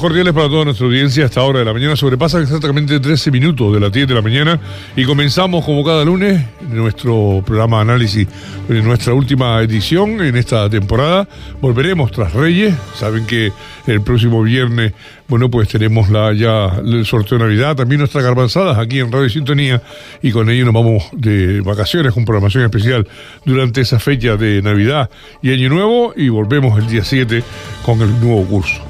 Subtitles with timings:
[0.00, 1.24] Cordiales para toda nuestra audiencia.
[1.24, 4.60] Hasta hora de la mañana sobrepasan exactamente 13 minutos de las 10 de la mañana
[4.96, 8.28] y comenzamos como cada lunes nuestro programa de análisis
[8.68, 11.28] nuestra última edición en esta temporada.
[11.60, 12.74] Volveremos tras Reyes.
[12.94, 13.52] Saben que
[13.86, 14.92] el próximo viernes,
[15.28, 19.28] bueno, pues tenemos la, ya el sorteo de Navidad, también nuestras garbanzadas aquí en Radio
[19.28, 19.82] Sintonía
[20.22, 23.06] y con ello nos vamos de vacaciones con programación especial
[23.44, 25.10] durante esa fecha de Navidad
[25.42, 27.42] y Año Nuevo y volvemos el día 7
[27.84, 28.85] con el nuevo curso.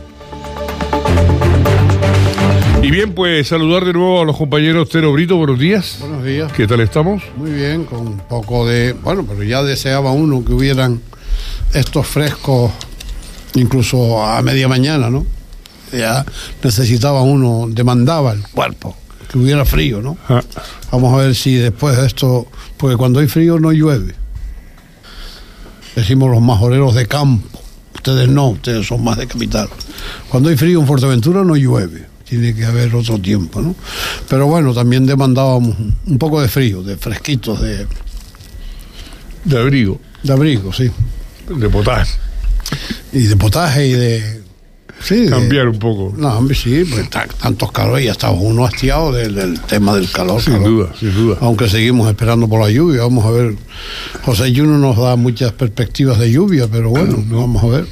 [2.86, 5.96] Y bien, pues saludar de nuevo a los compañeros Tero Brito, buenos días.
[5.98, 6.52] Buenos días.
[6.52, 7.20] ¿Qué tal estamos?
[7.36, 8.92] Muy bien, con un poco de...
[8.92, 11.02] Bueno, pero ya deseaba uno que hubieran
[11.74, 12.70] estos frescos
[13.56, 15.26] incluso a media mañana, ¿no?
[15.92, 16.24] Ya
[16.62, 18.94] necesitaba uno, demandaba el cuerpo,
[19.32, 20.16] que hubiera frío, ¿no?
[20.28, 20.44] Ah,
[20.92, 24.14] Vamos a ver si después de esto, porque cuando hay frío no llueve.
[25.96, 27.58] Decimos los majoreros de campo.
[27.96, 29.68] Ustedes no, ustedes son más de capital.
[30.28, 32.14] Cuando hay frío en Fuerteventura no llueve.
[32.28, 33.74] Tiene que haber otro tiempo, ¿no?
[34.28, 37.86] Pero bueno, también demandábamos un poco de frío, de fresquitos, de,
[39.44, 40.90] de abrigo, de abrigo, sí.
[41.48, 42.12] de potaje.
[43.12, 44.42] Y de potaje y de.
[44.98, 46.14] Sí, de- Cambiar un poco.
[46.16, 50.42] No, sí, pues ta- tantos calores, ya estaba uno hastiado del, del tema del calor.
[50.42, 50.68] Sin calor.
[50.68, 51.36] duda, sin duda.
[51.42, 53.54] Aunque seguimos esperando por la lluvia, vamos a ver.
[54.24, 57.86] José Juno nos da muchas perspectivas de lluvia, pero bueno, vamos a ver.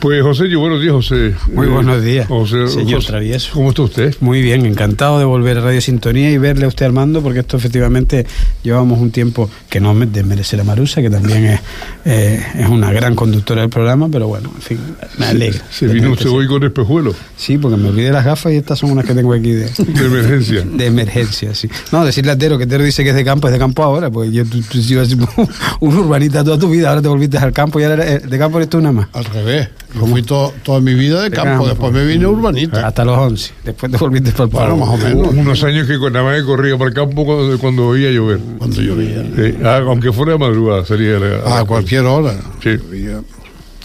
[0.00, 1.34] Pues José, yo buenos días, José.
[1.52, 3.50] Muy Eh, buenos días, José, señor José, Travieso.
[3.54, 4.14] ¿Cómo está usted?
[4.20, 7.56] Muy bien, encantado de volver a Radio Sintonía y verle a usted Armando, porque esto
[7.56, 8.26] efectivamente
[8.62, 11.60] llevamos un tiempo que no me desmerece a Marusa, que también es,
[12.04, 14.78] eh, es una gran conductora del programa, pero bueno, en fin,
[15.18, 15.60] me alegra.
[15.70, 18.90] Se vino usted hoy con espejuelo Sí, porque me olvidé las gafas y estas son
[18.92, 20.62] unas que tengo aquí de, de emergencia.
[20.72, 21.68] de emergencia, sí.
[21.92, 24.10] No, decirle a Tero que Tero dice que es de campo, es de campo ahora,
[24.10, 25.08] porque yo tú, tú ibas
[25.80, 28.58] un urbanita toda tu vida, ahora te volviste al campo y ahora eres- de campo
[28.58, 29.08] eres tú nada más.
[29.12, 29.47] Al revés.
[29.94, 31.68] Yo fui to- toda mi vida de campo, campo.
[31.68, 32.86] después me vine urbanita.
[32.86, 34.86] Hasta los 11, después te volviste para el Bueno, pueblo.
[34.86, 35.34] más o menos.
[35.34, 38.38] Unos años que con nada más corría para el campo cuando, cuando oía llover.
[38.58, 39.22] Cuando llovía.
[39.34, 42.34] Sí, ah, aunque fuera de madrugada, sería la- A cualquier hora.
[42.62, 42.70] Sí.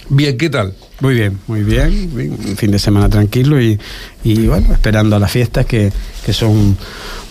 [0.10, 0.74] Bien, ¿qué tal?
[1.00, 3.80] Muy bien, muy bien, bien, un fin de semana tranquilo y,
[4.24, 5.92] y, bueno, esperando a las fiestas que,
[6.26, 6.78] que son,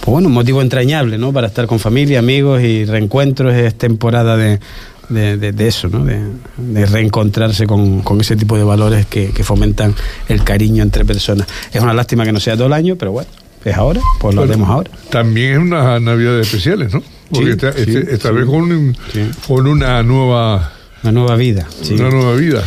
[0.00, 1.32] pues bueno, un motivo entrañable, ¿no?
[1.32, 4.58] Para estar con familia, amigos y reencuentros, es temporada de,
[5.08, 6.04] de, de- de eso, ¿no?
[6.04, 6.20] De,
[6.58, 9.94] de reencontrarse con, con ese tipo de valores que, que fomentan
[10.28, 11.46] el cariño entre personas.
[11.72, 13.28] Es una lástima que no sea todo el año, pero bueno,
[13.64, 14.90] es ahora, pues lo Bueno, haremos ahora.
[15.10, 17.02] También es unas navidades especiales, ¿no?
[17.30, 18.34] Porque Sí, esta, sí, este- esta sí.
[18.34, 18.46] vez
[19.46, 21.66] con, una nueva, Una nueva vida.
[21.82, 21.94] sí.
[21.94, 22.62] una nueva vida.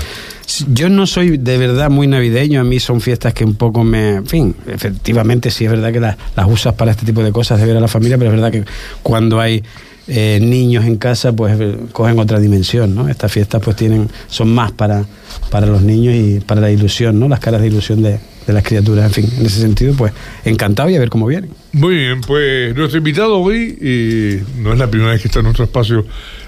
[0.71, 4.15] Yo no soy de verdad muy navideño, a mí son fiestas que un poco me...
[4.17, 7.59] En fin, efectivamente sí es verdad que las, las usas para este tipo de cosas,
[7.59, 8.63] de ver a la familia, pero es verdad que
[9.01, 9.63] cuando hay
[10.07, 13.09] eh, niños en casa, pues eh, cogen otra dimensión, ¿no?
[13.09, 15.05] Estas fiestas pues tienen, son más para,
[15.49, 17.27] para los niños y para la ilusión, ¿no?
[17.27, 20.89] Las caras de ilusión de, de las criaturas, en fin, en ese sentido, pues encantado
[20.89, 21.49] y a ver cómo vienen.
[21.71, 25.65] Muy bien, pues nuestro invitado hoy no es la primera vez que está en nuestro
[25.65, 26.05] espacio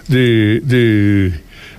[0.08, 1.34] de,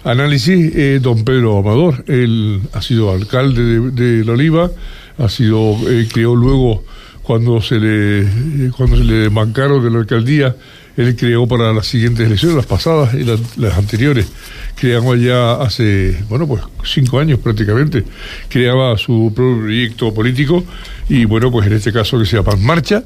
[0.04, 2.04] análisis, eh, don Pedro Amador.
[2.06, 4.70] Él ha sido alcalde de, de La Oliva,
[5.18, 6.84] ha sido, eh, creó luego
[7.22, 10.56] cuando se le cuando se le mancaron de la alcaldía,
[10.98, 14.26] él creó para las siguientes elecciones, las pasadas y las, anteriores,
[14.74, 18.02] creamos ya hace, bueno, pues cinco años prácticamente,
[18.48, 20.64] creaba su propio proyecto político
[21.08, 23.04] y bueno, pues en este caso que se llama Marcha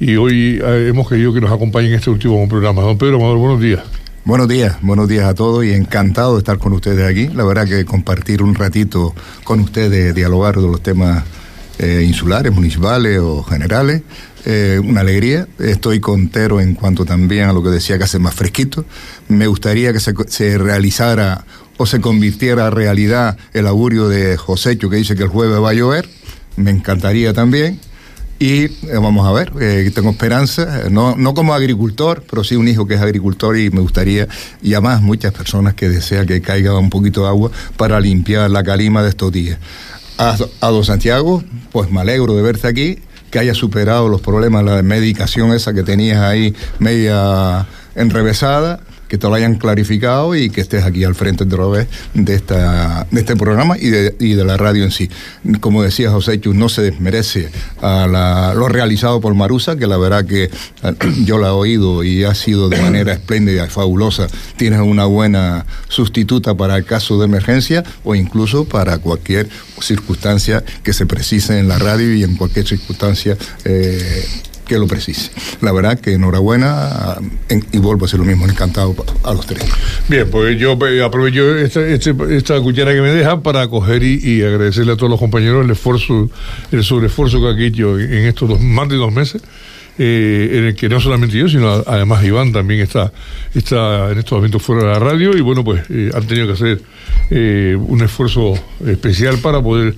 [0.00, 2.80] y hoy eh, hemos querido que nos acompañe en este último programa.
[2.80, 3.82] Don Pedro Amador, buenos días.
[4.24, 7.28] Buenos días, buenos días a todos y encantado de estar con ustedes aquí.
[7.28, 9.14] La verdad que compartir un ratito
[9.44, 11.24] con ustedes, dialogar de los temas
[11.78, 14.00] eh, insulares, municipales o generales,
[14.44, 15.46] eh, una alegría.
[15.58, 18.84] Estoy contero en cuanto también a lo que decía que hace más fresquito.
[19.28, 21.44] Me gustaría que se, se realizara
[21.76, 25.70] o se convirtiera a realidad el augurio de Josécho que dice que el jueves va
[25.70, 26.08] a llover.
[26.56, 27.80] Me encantaría también.
[28.38, 32.56] Y eh, vamos a ver, eh, tengo esperanza, eh, no, no como agricultor, pero sí
[32.56, 34.26] un hijo que es agricultor y me gustaría,
[34.60, 38.64] y además muchas personas que desean que caiga un poquito de agua para limpiar la
[38.64, 39.58] calima de estos días.
[40.18, 42.98] A, a don Santiago, pues me alegro de verte aquí,
[43.34, 47.66] que haya superado los problemas, la medicación esa que tenías ahí media
[47.96, 48.78] enrevesada,
[49.08, 53.06] que te lo hayan clarificado y que estés aquí al frente de, vez de, esta,
[53.10, 55.08] de este programa y de, y de la radio en sí.
[55.60, 59.96] Como decía José Chus, no se desmerece a la- lo realizado por Marusa, que la
[59.96, 60.50] verdad que eh,
[61.24, 64.26] yo la he oído y ha sido de manera espléndida y fabulosa.
[64.56, 69.48] Tienes una buena sustituta para el caso de emergencia o incluso para cualquier
[69.80, 73.36] circunstancia que se precise en la radio y en cualquier circunstancia.
[73.64, 74.24] eh,
[74.66, 75.30] que lo precise.
[75.60, 77.16] La verdad que enhorabuena
[77.48, 79.64] en- y vuelvo a ser lo mismo, encantado a los tres.
[80.08, 84.42] Bien, pues yo eh, aprovecho esta, este- esta cuchara que me dejan para coger y,
[84.42, 86.30] agradecerle a todos los compañeros el esfuerzo,
[86.72, 89.42] el sobreesfuerzo que han hecho en estos dos, más de dos meses.
[89.96, 93.12] eh, en el que no solamente yo, sino además Iván también está,
[93.54, 96.52] está en estos momentos fuera de la radio y bueno, pues eh, han tenido que
[96.54, 96.80] hacer
[97.78, 99.94] un esfuerzo especial para poder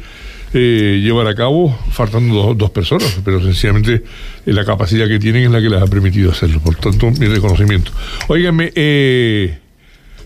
[0.59, 4.03] eh, llevar a cabo, faltando dos, dos personas, pero sencillamente
[4.47, 6.61] eh, la capacidad que tienen es la que les ha permitido hacerlo.
[6.61, 7.93] Por tanto, mi reconocimiento.
[8.29, 9.59] Óigame, eh,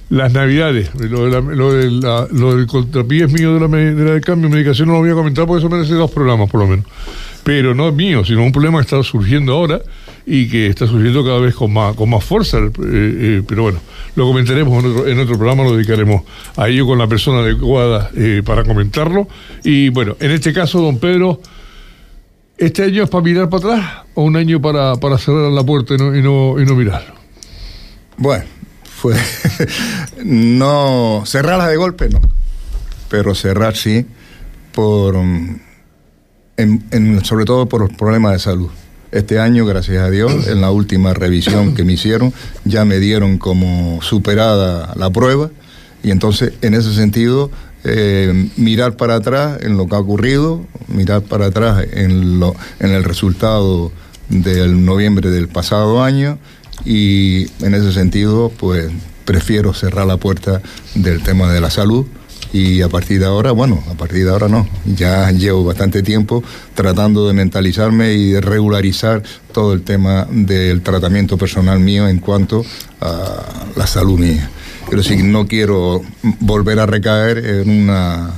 [0.09, 1.91] las navidades, lo, de la- lo, de
[2.33, 5.11] lo del contrapié es mío de la, de la del cambio medicación, no lo voy
[5.11, 6.85] a comentar porque eso merece dos programas por lo menos.
[7.45, 9.81] Pero no es mío, sino un problema que está surgiendo ahora
[10.33, 12.59] y que está surgiendo cada vez con más, con más fuerza.
[12.59, 13.81] eh, eh, pero bueno,
[14.15, 16.23] lo comentaremos en otro, en otro programa, lo dedicaremos
[16.57, 19.27] a ello con la persona adecuada eh, para comentarlo.
[19.65, 21.41] Y bueno, en este caso, don Pedro,
[22.57, 25.95] ¿este año es para mirar para atrás o un año para, para cerrar la puerta
[25.95, 27.15] y no, y no, y no mirarlo?
[28.17, 28.45] Bueno,
[28.85, 29.17] fue
[30.25, 32.21] no cerrarla de golpe no,
[33.09, 34.07] pero cerrar sí
[34.73, 35.61] por mm,
[36.57, 38.71] en- sobre todo por problemas de salud.
[39.13, 42.33] Este año, gracias a Dios, en la última revisión que me hicieron,
[42.65, 45.51] ya me dieron como superada la prueba.
[46.05, 47.51] Y entonces en ese sentido
[47.83, 52.93] eh, mirar para atrás en lo que ha ocurrido, mirar para atrás en, lo, en
[52.93, 53.91] el resultado
[54.29, 56.39] del noviembre del pasado año.
[56.85, 58.93] Y en ese sentido pues
[59.25, 60.63] prefiero cerrar la puerta
[60.95, 62.07] del tema de la salud
[62.53, 66.43] y a partir de ahora, bueno, a partir de ahora no, ya llevo bastante tiempo
[66.75, 72.65] tratando de mentalizarme y de regularizar todo el tema del tratamiento personal mío en cuanto
[73.01, 74.51] a la salud mía.
[74.89, 76.03] Pero sí, no quiero
[76.41, 78.31] volver a recaer en una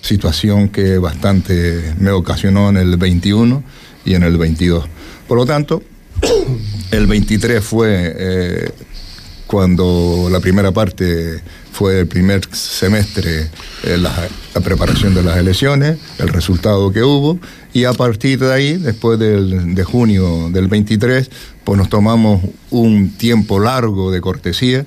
[0.00, 3.62] situación que bastante me ocasionó en el 21
[4.04, 4.84] y en el 22.
[5.26, 5.82] Por lo tanto,
[6.90, 8.70] el 23 fue eh,
[9.46, 11.40] cuando la primera parte
[11.72, 13.50] fue el primer semestre,
[13.84, 14.28] eh, la,
[14.62, 17.38] preparación de las elecciones, el resultado que hubo,
[17.72, 21.30] y a partir de ahí, después del, de junio del 23,
[21.64, 24.86] pues nos tomamos un tiempo largo de cortesía,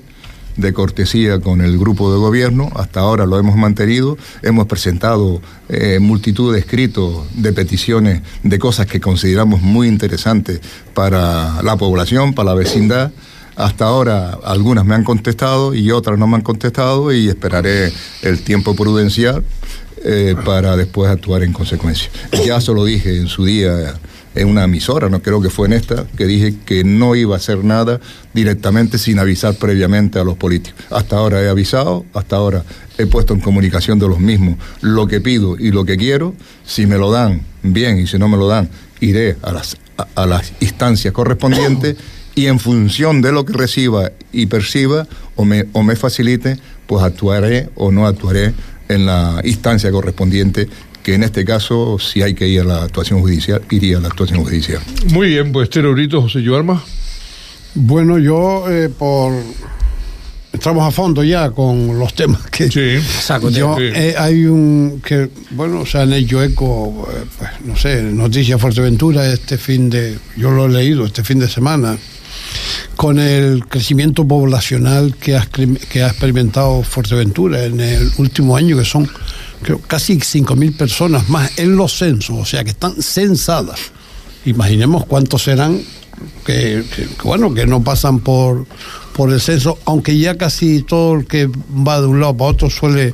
[0.58, 6.00] de cortesía con el grupo de gobierno, hasta ahora lo hemos mantenido, hemos presentado eh,
[6.00, 10.62] multitud de escritos, de peticiones, de cosas que consideramos muy interesantes
[10.94, 13.12] para la población, para la vecindad.
[13.56, 17.92] Hasta ahora algunas me han contestado y otras no me han contestado y esperaré
[18.22, 19.44] el tiempo prudencial
[20.04, 22.10] eh, para después actuar en consecuencia.
[22.46, 23.96] Ya se lo dije en su día
[24.36, 27.38] en una emisora, no creo que fue en esta, que dije que no iba a
[27.38, 28.02] hacer nada
[28.34, 30.84] directamente sin avisar previamente a los políticos.
[30.90, 32.66] Hasta ahora he avisado, hasta ahora
[32.98, 36.34] he puesto en comunicación de los mismos lo que pido y lo que quiero.
[36.66, 38.69] Si me lo dan, bien, y si no me lo dan,
[39.00, 41.96] iré a las, a, a las instancias correspondientes
[42.36, 47.04] y en función de lo que reciba y perciba o me, o me facilite, pues
[47.04, 48.54] actuaré o no actuaré
[48.89, 50.68] en la instancia correspondiente
[51.01, 54.08] que en este caso, si hay que ir a la actuación judicial, iría a la
[54.08, 54.82] actuación judicial.
[55.13, 56.84] Muy bien, pues Estero Brito, José Yuarma.
[57.75, 59.32] Bueno, yo eh, por
[60.51, 63.00] entramos a fondo ya con los temas que Sí.
[63.22, 63.84] Saco yo sí.
[63.94, 68.60] eh, hay un que bueno o sea han hecho eco eh, pues no sé Noticias
[68.60, 71.98] Fuerteventura este fin de yo lo he leído este fin de semana
[72.96, 78.86] con el crecimiento poblacional que ha, que ha experimentado Fuerteventura en el último año que
[78.86, 79.10] son
[79.62, 83.79] creo, casi 5.000 personas más en los censos o sea que están censadas.
[84.46, 85.82] Imaginemos cuántos serán
[86.46, 88.65] que, que- que, bueno que no pasan por
[89.13, 91.48] por el censo aunque ya casi todo el que
[91.88, 93.13] va de un lado para otro suele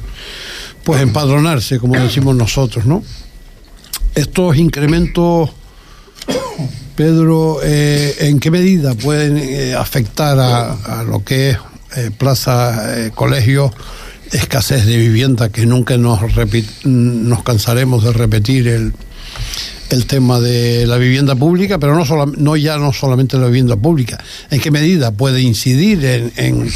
[0.83, 3.01] pues empadronarse como decimos nosotros no
[4.13, 5.49] estos incrementos
[7.01, 11.57] Pedro eh, en qué medida pueden eh, afectar a, lo que es
[11.95, 13.71] eh, plaza eh, colegios
[14.31, 16.19] escasez de vivienda que nunca nos
[16.83, 18.93] nos cansaremos de repetir el
[19.89, 24.23] el tema de la vivienda pública, pero no, no ya no solamente la vivienda pública.
[24.51, 26.69] ¿En qué medida puede incidir en, en,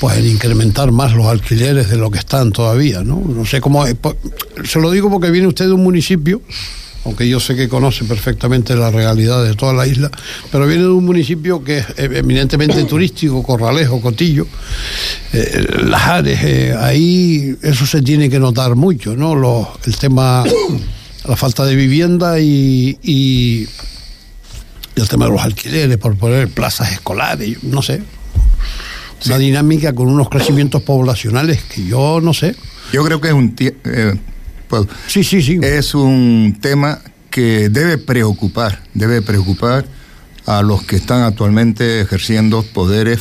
[0.00, 3.02] pues en incrementar más los alquileres de lo que están todavía?
[3.02, 3.86] No, no sé cómo.
[4.64, 6.42] Se lo digo porque viene usted de un municipio,
[7.06, 10.10] aunque yo sé que conoce perfectamente la realidad de toda la isla,
[10.50, 14.44] pero viene de un municipio que es eh, eminentemente turístico, Corralejo, Cotillo,
[15.32, 19.36] eh, Lajares, eh, ahí eso se tiene que notar mucho, ¿no?
[19.36, 20.42] Los- el tema
[21.28, 23.68] la falta de vivienda y,
[24.96, 28.02] el tema de los alquileres, por poner plazas escolares, no sé.
[29.26, 32.56] Una dinámica con unos crecimientos poblacionales que yo no sé.
[32.92, 34.14] Yo creo que es un, eh,
[34.68, 35.58] pues, Sí, sí, sí.
[35.62, 39.86] es un tema que debe preocupar, debe preocupar
[40.46, 43.20] a los que están actualmente ejerciendo poderes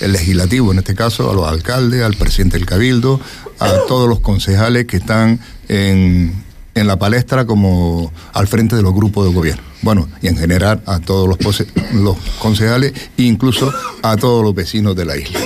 [0.00, 3.20] legislativos, en este caso a los alcaldes, al presidente del cabildo,
[3.60, 6.34] a todos los concejales que están en,
[6.74, 9.62] en la palestra como al frente de los grupos de gobierno.
[9.82, 11.64] Bueno, y en general a todos los,
[11.94, 15.40] los concejales e incluso a todos los vecinos de la isla.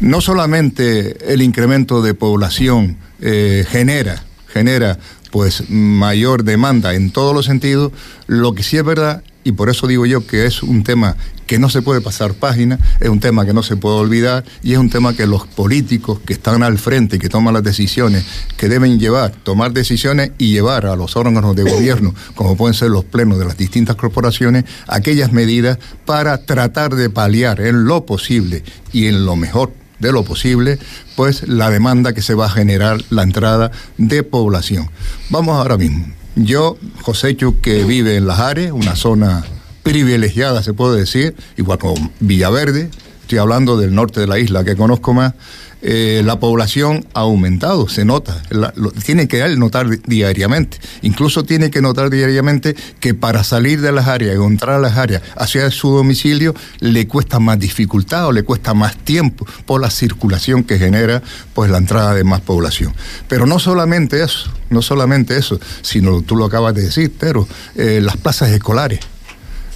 [0.00, 4.98] No solamente el incremento de población eh, genera, genera
[5.30, 7.92] pues mayor demanda en todos los sentidos,
[8.26, 11.58] lo que sí es verdad y por eso digo yo que es un tema que
[11.58, 14.78] no se puede pasar página, es un tema que no se puede olvidar y es
[14.78, 18.26] un tema que los políticos que están al frente y que toman las decisiones,
[18.58, 22.90] que deben llevar, tomar decisiones y llevar a los órganos de gobierno, como pueden ser
[22.90, 28.62] los plenos de las distintas corporaciones, aquellas medidas para tratar de paliar en lo posible
[28.92, 30.78] y en lo mejor de lo posible,
[31.16, 34.90] pues la demanda que se va a generar la entrada de población.
[35.30, 36.06] Vamos ahora mismo.
[36.36, 39.44] Yo, Josécho, que vive en Las Ares, una zona
[39.82, 42.90] privilegiada, se puede decir, igual como Villaverde,
[43.22, 45.34] estoy hablando del norte de la isla que conozco más,
[45.82, 48.42] eh, la población ha aumentado, se nota,
[49.04, 54.36] tiene que notar diariamente, incluso tiene que notar diariamente que para salir de las áreas
[54.36, 58.96] entrar a las áreas hacia su domicilio le cuesta más dificultad o le cuesta más
[58.96, 61.22] tiempo por la circulación que genera
[61.54, 62.94] pues la entrada de más población.
[63.28, 68.00] Pero no solamente eso, no solamente eso, sino tú lo acabas de decir, pero eh,
[68.02, 69.00] las plazas escolares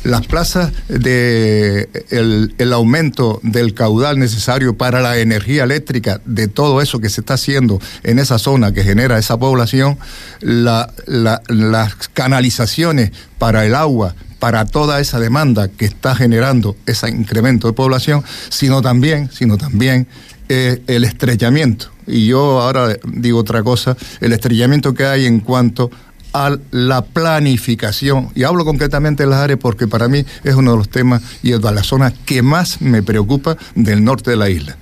[0.04, 7.00] las plazas de el, aumento del caudal necesario para la energía eléctrica de todo eso
[7.00, 9.98] que se está haciendo en esa zona que genera esa población,
[10.40, 17.74] las canalizaciones para el agua, para toda esa demanda que está generando ese incremento de
[17.74, 20.08] población, sino también, sino también
[20.48, 21.92] eh, el estrellamiento.
[22.06, 25.90] Y yo ahora digo otra cosa, el estrellamiento que hay en cuanto
[26.32, 28.30] a la planificación.
[28.34, 31.52] Y hablo concretamente de las áreas porque para mí es uno de los temas y
[31.52, 34.76] es de la zona que más me preocupa del norte de la isla.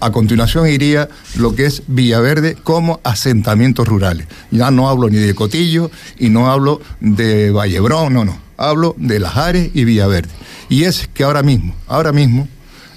[0.00, 4.28] A continuación iría lo que es Villaverde como asentamientos rurales.
[4.50, 8.38] Ya no hablo ni de Cotillo y no hablo de Vallebrón, no, no.
[8.56, 10.28] Hablo de Las Ares y Villaverde.
[10.68, 12.48] Y es que ahora mismo, ahora mismo,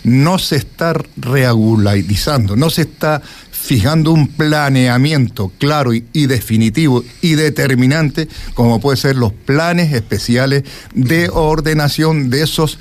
[0.03, 3.21] no se está regularizando, no se está
[3.61, 10.63] fijando un planeamiento claro y, definitivo y determinante, como puede ser los planes especiales
[10.95, 12.79] de ordenación de esos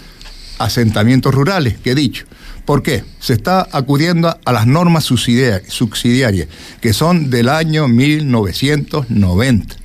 [0.59, 2.25] asentamientos rurales que he dicho.
[2.65, 3.05] ¿Por qué?
[3.21, 6.49] Se está acudiendo a las normas subsidiarias,
[6.81, 9.77] que son del año 1990,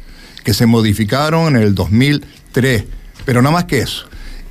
[0.44, 2.86] que se modificaron en el 2003,
[3.26, 4.08] pero no más que eso.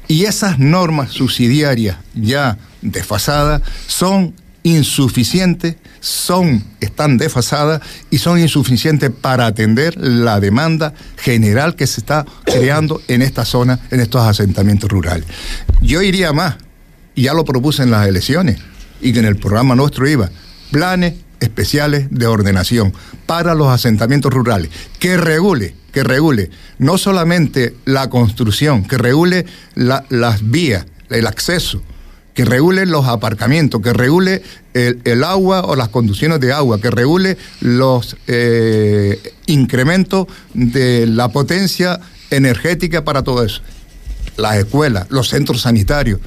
[0.09, 9.47] Y esas normas subsidiarias ya desfasadas son insuficientes, son, están desfasadas y son insuficientes para
[9.47, 15.26] atender la demanda general que se está creando en esta zona, en estos asentamientos rurales.
[15.80, 16.56] Yo iría más,
[17.14, 18.59] y ya lo propuse en las elecciones,
[19.00, 20.30] y que en el programa nuestro iba,
[20.73, 22.94] planes especiales de ordenación
[23.26, 29.44] para los asentamientos rurales, que regule, que regule no solamente la construcción, que regule
[29.75, 31.83] las vías, el acceso,
[32.35, 34.43] que regule los aparcamientos, que regule
[34.75, 42.00] el, agua o las conducciones de agua, que regule los eh, incrementos de la potencia
[42.31, 43.62] energética para todo eso.
[44.37, 46.21] Las escuelas, los centros sanitarios.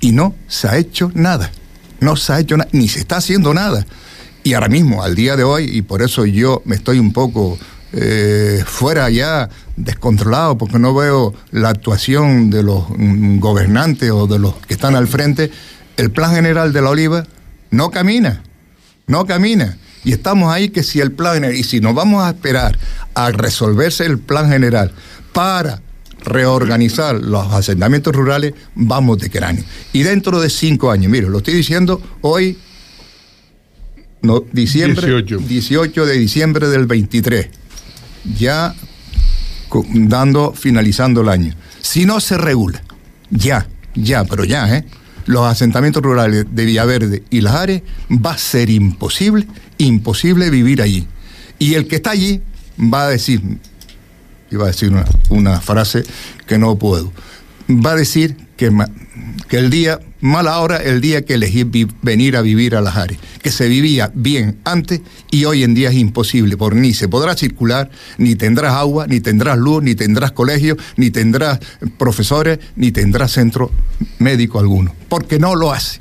[0.00, 1.52] Y no se ha hecho nada.
[2.00, 3.86] No se ha hecho nada, ni se está haciendo nada.
[4.42, 7.56] Y ahora mismo, al día de hoy, y por eso yo me estoy un poco
[7.94, 14.38] eh, fuera ya descontrolado porque no veo la actuación de los mm, gobernantes o de
[14.38, 15.50] los que están al frente,
[15.98, 17.24] el plan general de la oliva
[17.70, 18.42] no camina,
[19.06, 19.76] no camina.
[20.04, 22.78] Y estamos ahí que si el plan, y si nos vamos a esperar
[23.14, 24.92] a resolverse el plan general
[25.32, 25.82] para
[26.24, 29.64] reorganizar los asentamientos rurales, vamos de cráneo.
[29.92, 32.58] Y dentro de cinco años, mire, lo estoy diciendo hoy,
[34.22, 37.61] no, diciembre, 18 de diciembre del 23
[38.24, 38.74] ya
[39.92, 41.54] dando, finalizando el año.
[41.80, 42.82] Si no se regula,
[43.30, 44.84] ya, ya, pero ya, ¿eh?
[45.26, 49.46] los asentamientos rurales de Villaverde y Las Ares, va a ser imposible,
[49.78, 51.06] imposible vivir allí.
[51.58, 52.42] Y el que está allí
[52.78, 53.40] va a decir,
[54.50, 54.92] iba a decir
[55.30, 56.02] una, frase
[56.46, 57.12] que no puedo,
[57.68, 58.72] va a decir que,
[59.48, 61.66] que el día Mala hora el día que elegí
[62.00, 65.00] venir a vivir a Las Ares, que se vivía bien antes
[65.32, 69.18] y hoy en día es imposible, porque ni se podrá circular, ni tendrás agua, ni
[69.18, 71.58] tendrás luz, ni tendrás colegio, ni tendrás
[71.98, 73.72] profesores, ni tendrás centro
[74.20, 75.98] médico alguno, porque no lo hace.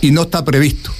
[0.00, 0.92] Y no está previsto.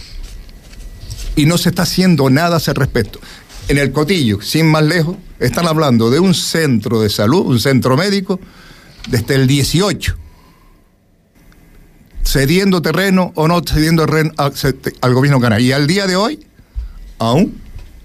[1.37, 3.21] Y no se está haciendo nada a ese respecto.
[3.68, 7.97] en el Cotillo, sin más lejos, están hablando de un centro de salud, un centro
[7.97, 8.40] médico,
[9.09, 10.25] desde el 18,
[12.26, 14.52] cediendo terreno o no cediendo terreno al,
[15.00, 15.66] al gobierno canario.
[15.68, 16.45] Y al día de hoy,
[17.18, 17.54] aún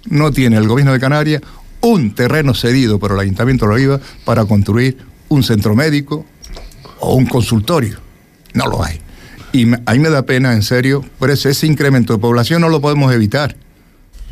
[0.05, 1.41] no tiene el gobierno de Canarias
[1.81, 4.97] un terreno cedido por el Ayuntamiento de Oliva para construir
[5.29, 6.25] un centro médico
[6.99, 7.99] o un consultorio.
[8.53, 8.99] No lo hay.
[9.53, 12.69] Y me- a mí me da pena, en serio, por ese incremento de población no
[12.69, 13.55] lo podemos evitar.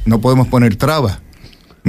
[0.05, 1.19] No podemos poner trabas.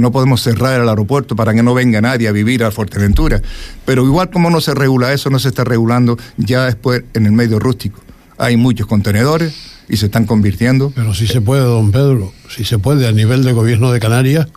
[0.01, 3.39] No podemos cerrar el aeropuerto para que no venga nadie a vivir a Fuerteventura.
[3.85, 7.31] Pero igual como no se regula eso, no se está regulando ya después en el
[7.31, 8.01] medio rústico.
[8.39, 9.53] Hay muchos contenedores
[9.87, 10.91] y se están convirtiendo.
[10.95, 14.47] Pero si se puede, don Pedro, si se puede a nivel de gobierno de Canarias,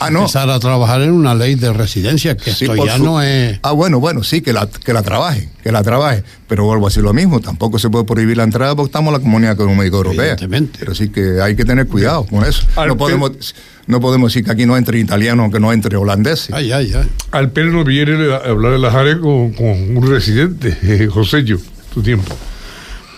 [0.00, 0.20] Ah, no.
[0.20, 3.58] empezar a trabajar en una ley de residencia, que Sí, esto ya su- no es...
[3.62, 6.24] Ah, bueno, bueno, sí, que la, que la trabaje, que la trabaje.
[6.48, 9.18] Pero vuelvo a decir lo mismo, tampoco se puede prohibir la entrada porque estamos en
[9.18, 10.22] la Comunidad Económica Europea.
[10.32, 10.78] Evidentemente.
[10.80, 12.62] Pero sí que hay que tener cuidado con eso.
[12.76, 13.54] Al No pe- podemos,
[13.86, 16.52] no podemos decir que aquí no entre italianos, que no entre holandeses.
[16.52, 17.08] Ay, ay, ay.
[17.30, 21.58] Al pelo no viene a hablar de las áreas con, con un residente, eh, Josello,
[21.94, 22.34] tu tiempo.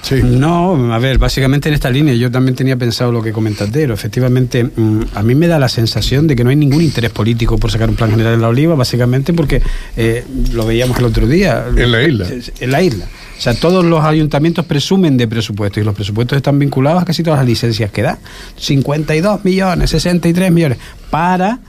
[0.02, 0.20] Sí.
[0.22, 3.94] No, a ver, básicamente en esta línea yo también tenía pensado lo que comenta Tero.
[3.94, 7.56] Efectivamente, mm, a mí me da la sensación de que no hay ningún interés político
[7.56, 9.62] por sacar un plan general en la Oliva, básicamente porque
[9.96, 11.64] eh, lo veíamos el otro día.
[11.76, 12.26] En la isla.
[12.60, 13.04] En la isla.
[13.04, 17.22] O sea, todos los ayuntamientos presumen de presupuestos y los presupuestos están vinculados a casi
[17.22, 18.18] todas las licencias que da.
[18.56, 20.78] 52 millones, 63 millones
[21.10, 21.60] para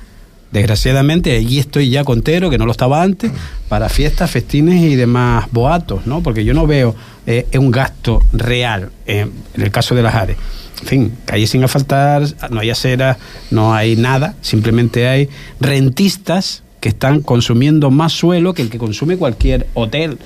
[0.53, 3.31] desgraciadamente, y estoy ya contero, que no lo estaba antes,
[3.67, 6.21] para fiestas, festines y demás boatos, ¿no?
[6.21, 6.95] Porque yo no veo
[7.25, 10.37] eh, un gasto real eh, en el caso de las áreas.
[10.81, 13.17] En fin, calles sin asfaltar, no hay aceras,
[13.49, 15.27] no hay nada, simplemente hay
[15.59, 20.19] rentistas que están consumiendo más suelo que el que consume cualquier hotel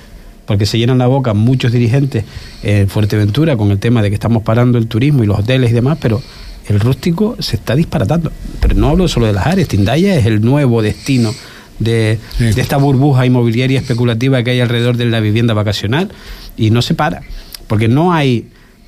[0.46, 2.24] porque se llenan la boca muchos dirigentes
[2.64, 5.74] en Fuerteventura con el tema de que estamos parando el turismo y los hoteles y
[5.74, 6.22] demás, pero
[6.70, 8.32] el rústico se está disparatando.
[8.60, 11.34] Pero no hablo solo de las áreas, Tindaya es el nuevo destino
[11.80, 12.46] de, Sí.
[12.46, 16.10] de esta burbuja inmobiliaria especulativa que hay alrededor de la vivienda vacacional
[16.58, 17.22] y no se para,
[17.68, 18.48] porque no hay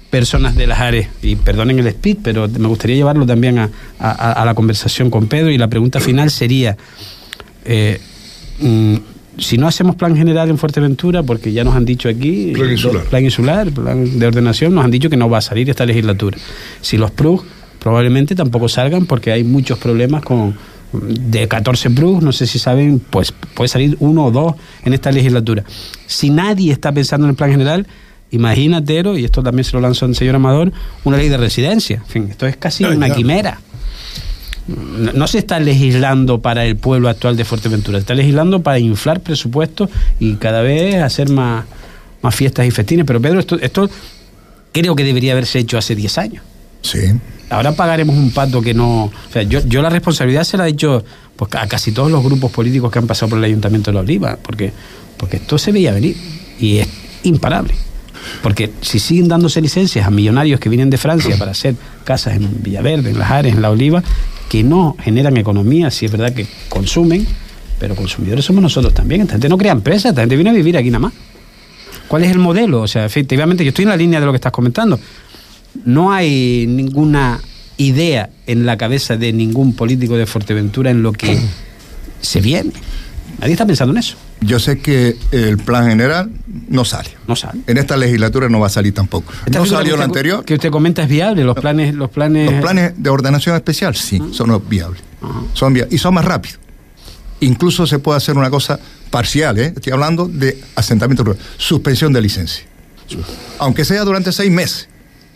[0.09, 4.31] personas de las áreas, y perdonen el speed, pero me gustaría llevarlo también a, a-
[4.41, 6.77] a la conversación con Pedro y la pregunta final sería,
[7.65, 7.99] eh,
[8.59, 8.95] mm,
[9.37, 13.03] si no hacemos plan general en Fuerteventura, porque ya nos han dicho aquí, Plan insular.
[13.03, 16.37] plan insular, plan de ordenación, nos han dicho que no va a salir esta legislatura.
[16.81, 17.45] Si los PRUG
[17.79, 20.55] probablemente tampoco salgan porque hay muchos problemas con
[20.91, 25.11] de 14 PRUG, no sé si saben, pues puede salir uno o dos en esta
[25.11, 25.63] legislatura.
[26.07, 27.85] Si nadie está pensando en el plan general,
[28.31, 30.71] imagínate, Ero, y esto también se lo lanzó el señor Amador,
[31.03, 31.97] una ley de residencia.
[31.97, 33.59] En fin, esto es casi una quimera.
[34.67, 38.79] No, no se está legislando para el pueblo actual de Fuerteventura, se está legislando para
[38.79, 39.89] inflar presupuestos
[40.19, 41.65] y cada vez hacer más,
[42.21, 43.05] más fiestas y festines.
[43.05, 43.89] Pero Pedro, esto, esto
[44.71, 46.43] creo que debería haberse hecho hace 10 años.
[46.81, 46.99] Sí.
[47.49, 49.05] Ahora pagaremos un pato que no...
[49.05, 51.03] O sea, yo, yo la responsabilidad se la he dicho
[51.35, 54.01] pues, a casi todos los grupos políticos que han pasado por el Ayuntamiento de La
[54.01, 54.71] Oliva, porque,
[55.17, 56.15] porque esto se veía venir
[56.59, 56.87] y es
[57.23, 57.73] imparable.
[58.43, 62.61] Porque si siguen dándose licencias a millonarios que vienen de Francia para hacer casas en
[62.61, 64.03] Villaverde, en Las Ares, en La Oliva,
[64.49, 67.25] que no generan economía, si es verdad que consumen,
[67.79, 69.21] pero consumidores somos nosotros también.
[69.21, 71.13] Esta gente no crea empresas, esta gente viene a vivir aquí nada más.
[72.07, 72.81] ¿Cuál es el modelo?
[72.81, 74.99] O sea, efectivamente, yo estoy en la línea de lo que estás comentando.
[75.85, 77.39] No hay ninguna
[77.77, 81.39] idea en la cabeza de ningún político de Fuerteventura en lo que
[82.21, 82.71] se viene.
[83.39, 84.17] Nadie está pensando en eso.
[84.41, 86.29] Yo sé que el plan general
[86.67, 87.09] no sale.
[87.27, 87.61] No sale.
[87.67, 89.31] En esta legislatura no va a salir tampoco.
[89.45, 90.43] Esta no salió la anterior.
[90.43, 91.93] Que usted comenta es viable, los planes...
[91.93, 95.01] Los planes, Los planes de ordenación especial, sí, son viables.
[95.53, 95.93] Son viables.
[95.93, 96.59] Y son más rápidos.
[97.41, 98.79] Incluso se puede hacer una cosa
[99.09, 99.73] parcial, ¿eh?
[99.75, 102.65] estoy hablando de asentamiento rural, suspensión de licencia.
[103.57, 104.88] Aunque sea durante seis meses.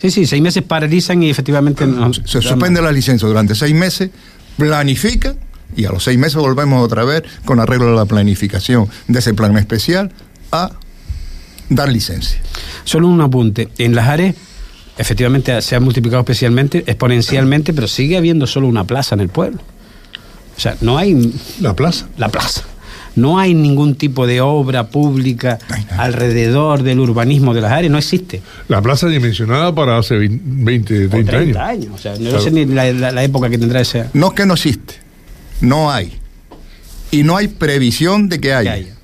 [0.04, 1.86] Sí, sí, seis meses paralizan y efectivamente...
[1.86, 4.10] no- Se suspende la licencia durante seis meses,
[4.58, 5.34] planifica
[5.74, 9.32] y a los seis meses volvemos otra vez con arreglo a la planificación de ese
[9.32, 10.12] plan especial
[10.52, 10.72] a
[11.70, 12.38] dar licencia.
[12.84, 13.70] Solo un apunte.
[13.78, 14.34] En las áreas,
[14.98, 19.62] efectivamente, se ha multiplicado especialmente, exponencialmente, pero sigue habiendo solo una plaza en el pueblo.
[20.54, 22.08] O sea, no hay La plaza.
[22.18, 22.60] la plaza.
[23.16, 27.98] No hay ningún tipo de obra pública No alrededor del urbanismo de las áreas, no
[27.98, 28.42] existe.
[28.68, 31.56] La plaza dimensionada para hace 20, 30, O 30 años.
[31.56, 31.94] años.
[31.94, 32.40] O sea, no Claro.
[32.40, 34.06] sé ni la, la- la época que tendrá ese.
[34.14, 34.94] No es que no existe,
[35.60, 36.12] no hay.
[37.10, 38.72] Y no hay previsión de que haya.
[38.72, 38.94] haya.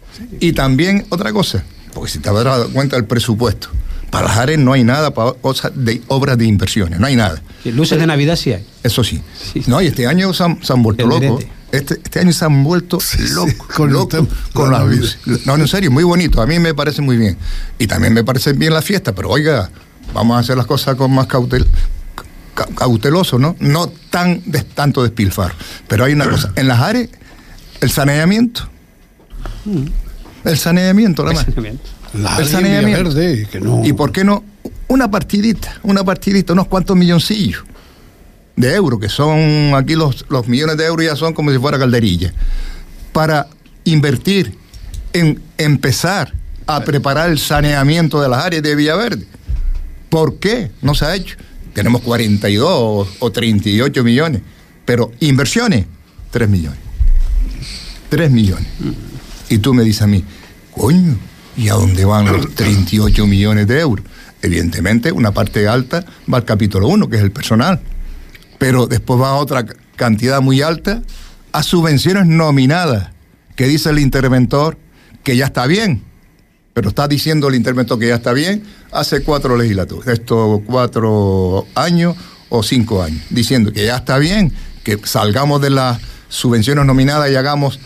[0.40, 1.62] Y también otra cosa,
[1.94, 3.68] porque si te habrás dado cuenta del presupuesto,
[4.10, 7.40] para las áreas no hay nada para cosas de obras de inversiones, no hay nada.
[7.64, 8.64] Luces de Navidad sí hay.
[8.82, 9.20] Eso sí.
[9.52, 9.62] Sí.
[9.68, 11.44] No, y este año se han, se han vuelto El locos.
[11.72, 12.98] Este, este año se han vuelto
[13.34, 13.54] locos.
[13.76, 15.18] con el locos con la las.
[15.44, 16.42] No, en serio, muy bonito.
[16.42, 17.36] A mí me parece muy bien.
[17.78, 19.70] Y también me parece bien la fiesta, pero oiga,
[20.12, 21.66] vamos a hacer las cosas con más cautel,
[22.74, 23.56] cauteloso, ¿no?
[23.60, 25.54] No tan de, tanto despilfarro.
[25.86, 27.08] Pero hay una cosa, en las áreas,
[27.80, 28.68] el saneamiento.
[30.44, 31.46] El saneamiento, nada más.
[32.14, 33.10] La El saneamiento.
[33.10, 34.42] Villaverde, que no- ¿Y por qué no?
[34.88, 37.62] Una partidita, una partidita, unos cuantos milloncillos
[38.60, 41.78] de euros, que son aquí los, los millones de euros ya son como si fuera
[41.78, 42.32] calderilla,
[43.12, 43.48] para
[43.84, 44.56] invertir
[45.12, 46.32] en empezar
[46.66, 49.26] a preparar el saneamiento de las áreas de Villaverde.
[50.08, 51.36] ¿Por qué no se ha hecho?
[51.74, 54.42] Tenemos 42 o, o 38 millones,
[54.84, 55.86] pero inversiones,
[56.30, 56.78] 3 millones.
[58.08, 58.66] 3 millones.
[59.48, 60.24] Y tú me dices a mí,
[60.72, 61.16] coño,
[61.56, 64.04] ¿y a dónde van los 38 millones de euros?
[64.42, 67.80] Evidentemente, una parte alta va al capítulo 1, que es el personal.
[68.60, 69.64] Pero después va a otra
[69.96, 71.02] cantidad muy alta
[71.50, 73.08] a subvenciones nominadas,
[73.56, 74.76] que dice el interventor
[75.24, 76.04] que ya está bien.
[76.74, 82.16] Pero está diciendo el interventor que ya está bien hace cuatro legislaturas, estos cuatro años
[82.50, 84.52] o cinco años, diciendo que ya está bien,
[84.84, 87.80] que salgamos de las subvenciones nominadas y hagamos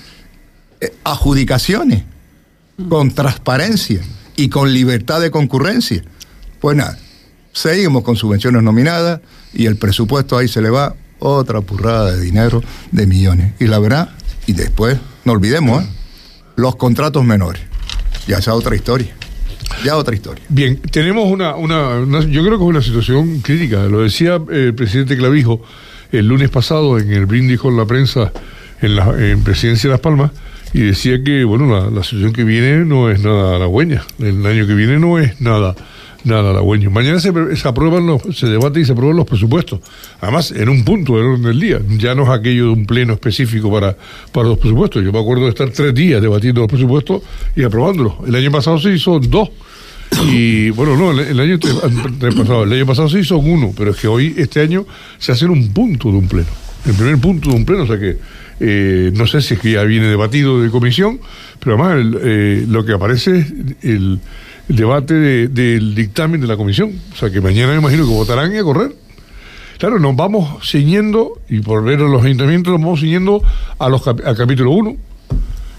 [0.80, 2.02] eh, adjudicaciones
[2.88, 4.00] con transparencia
[4.34, 6.02] y con libertad de concurrencia.
[6.60, 6.98] Pues nada,
[7.54, 9.20] seguimos con subvenciones nominadas
[9.54, 13.54] y el presupuesto ahí se le va otra purrada de dinero de millones.
[13.58, 14.10] Y la verdad,
[14.46, 15.86] y después, no olvidemos, ¿eh?
[16.56, 17.62] los contratos menores.
[18.26, 19.14] Ya esa es otra historia.
[19.84, 20.44] Ya otra historia.
[20.48, 23.84] Bien, tenemos una, una, yo creo que es una situación crítica.
[23.84, 25.62] Lo decía eh, el presidente Clavijo
[26.12, 28.32] el lunes pasado en el brindis con la prensa
[28.80, 30.30] en la en Presidencia de Las Palmas
[30.72, 34.02] y decía que, bueno, la, la situación que viene no es nada halagüeña.
[34.18, 35.74] El año que viene no es nada
[36.24, 36.90] nada halagüeño.
[36.90, 39.80] Mañana se, se aprueban los, se debate y se aprueban los presupuestos.
[40.20, 41.80] Además, en un punto del orden del día.
[41.98, 43.96] Ya no es aquello de un pleno específico para,
[44.32, 45.04] para los presupuestos.
[45.04, 47.22] Yo me acuerdo de estar tres días debatiendo los presupuestos
[47.54, 48.14] y aprobándolos.
[48.26, 49.50] El año pasado se hizo dos.
[50.30, 53.96] Y bueno, no, el, el año pasado, el año pasado se hizo uno, pero es
[53.96, 54.86] que hoy, este año,
[55.18, 56.48] se hace en un punto de un pleno.
[56.86, 58.18] El primer punto de un pleno, o sea que
[58.60, 61.18] eh, no sé si es que ya viene debatido de comisión,
[61.58, 64.20] pero además el, eh, lo que aparece es el,
[64.68, 66.92] el debate de- del dictamen de la comisión.
[67.12, 68.94] O sea que mañana me imagino que votarán y a correr.
[69.78, 73.42] Claro, nos vamos ciñendo, y por ver a los ayuntamientos, nos vamos ciñendo
[73.78, 74.96] a los cap- al capítulo 1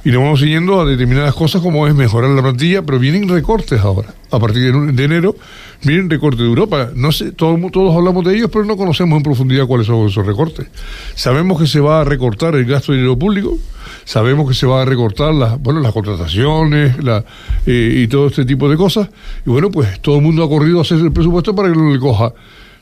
[0.06, 3.82] y nos vamos siguiendo a determinadas cosas como es mejorar la plantilla, pero vienen recortes
[3.82, 4.14] ahora.
[4.32, 5.36] A partir de, enero
[5.84, 6.92] vienen recortes de Europa.
[6.96, 10.26] No sé, todo- todos hablamos de ellos, pero no conocemos en profundidad cuáles son esos
[10.26, 10.68] recortes.
[11.16, 13.58] Sabemos que se va a recortar el gasto de dinero público,
[14.06, 17.26] sabemos que se va a recortar las, bueno, las contrataciones la,
[17.66, 19.10] eh, y todo este tipo de cosas.
[19.46, 21.92] Y bueno, pues todo el mundo ha corrido a hacer el presupuesto para que no
[21.92, 22.32] le coja,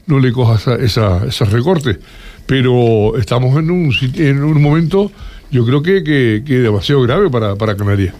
[0.07, 1.99] no le coja esa, esa- esos recortes.
[2.45, 5.09] Pero estamos en un, en un momento
[5.53, 8.15] yo creo que, que, que demasiado grave para, para Canarias.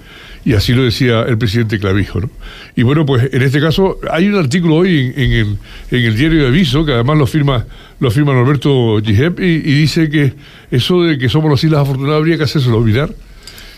[0.46, 2.20] Y así lo decía el presidente Clavijo.
[2.20, 2.30] ¿no?
[2.76, 5.58] Y bueno, pues en este caso hay un artículo hoy en, el,
[5.90, 7.66] el diario de Aviso, que además lo firma,
[8.00, 10.34] lo firma Norberto Gijep, y, y dice que
[10.70, 13.10] eso de que somos las Islas Afortunadas habría que hacérselo olvidar.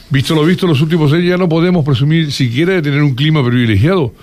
[0.10, 3.16] Visto lo visto en los últimos años, ya no podemos presumir siquiera de tener un
[3.16, 4.14] clima privilegiado.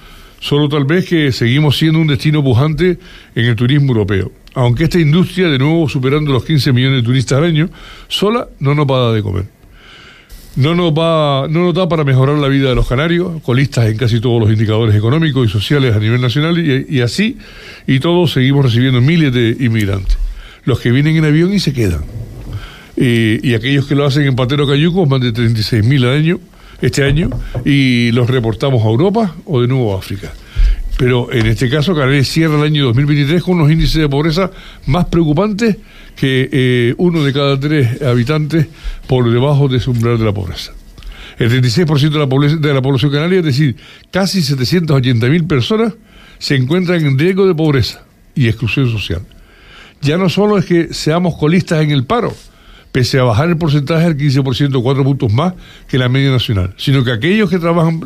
[0.40, 2.98] Solo tal vez que seguimos siendo un destino pujante
[3.34, 4.30] en el turismo europeo.
[4.54, 7.70] Aunque esta industria, de nuevo superando los 15 millones de turistas al año,
[8.08, 9.44] sola no nos va a dar de comer.
[10.54, 13.96] No nos, va, no nos da para mejorar la vida de los canarios, colistas en
[13.96, 17.38] casi todos los indicadores económicos y sociales a nivel nacional, y, así,
[17.86, 20.18] y todos seguimos recibiendo miles de inmigrantes.
[20.64, 22.04] Los que vienen en avión y se quedan.
[22.96, 26.40] Y aquellos que lo hacen en Patero Cayuco, más de 36.000 al año,
[26.82, 27.30] este año,
[27.64, 30.34] y los reportamos a Europa o de nuevo a África.
[31.02, 34.52] Pero en este caso, Canarias cierra el año 2023 con unos índices de pobreza
[34.86, 35.76] más preocupantes
[36.14, 38.68] que eh, uno de cada tres habitantes
[39.08, 40.70] por debajo de ese umbral de la pobreza.
[41.40, 43.74] El 36% de la, de la población canaria, es decir,
[44.12, 45.92] casi 780.000 personas,
[46.38, 48.04] se encuentran en riesgo de pobreza
[48.36, 49.22] y exclusión social.
[50.02, 52.32] Ya no solo es que seamos colistas en el paro,
[52.92, 55.54] pese a bajar el porcentaje al 15%, cuatro puntos más
[55.88, 58.00] que la media nacional, sino que aquellos que trabajan,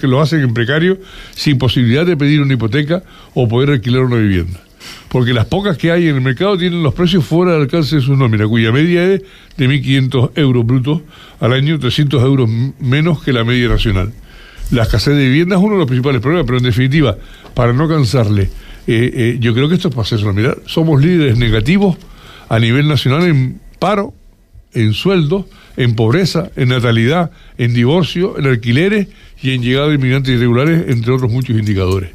[0.00, 0.98] que lo hacen en precario,
[1.34, 4.60] sin posibilidad de pedir una hipoteca o poder alquilar una vivienda.
[5.08, 8.02] Porque las pocas que hay en el mercado tienen los precios fuera del alcance de
[8.02, 9.22] sus nóminas, cuya media es
[9.56, 11.00] de 1.500 euros brutos
[11.40, 14.12] al año, 300 euros menos que la media nacional.
[14.72, 17.16] La escasez de vivienda es uno de los principales problemas, pero en definitiva,
[17.54, 18.50] para no cansarle, eh,
[18.88, 20.58] eh, yo creo que esto es para hacerse mirar.
[20.66, 21.96] Somos líderes negativos
[22.48, 24.12] a nivel nacional en paro,
[24.72, 29.08] en sueldos, en pobreza, en natalidad, en divorcio, en alquileres
[29.42, 32.10] y en llegada de inmigrantes irregulares, entre otros muchos indicadores.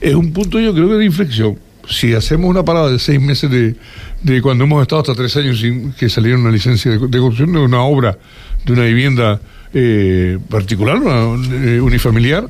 [0.00, 1.58] Es un punto, yo creo de inflexión.
[1.88, 3.74] Si hacemos una parada de seis meses de,
[4.22, 7.58] de cuando hemos estado hasta tres años sin que saliera una licencia de, construcción de
[7.58, 8.18] una obra,
[8.64, 9.40] de una vivienda
[9.74, 11.34] eh, particular, una,
[11.66, 12.48] eh, unifamiliar,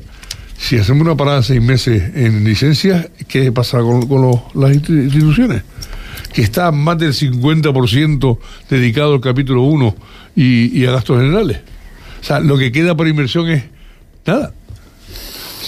[0.57, 4.71] si hacemos una parada de seis meses en licencias, ¿qué pasa con, con los- las
[4.71, 5.63] institu- instituciones?
[6.33, 8.37] Que está más del 50%
[8.69, 9.95] dedicado al capítulo 1
[10.35, 11.59] y, y a gastos generales.
[12.21, 13.63] O sea, lo que queda por inversión es
[14.25, 14.53] nada.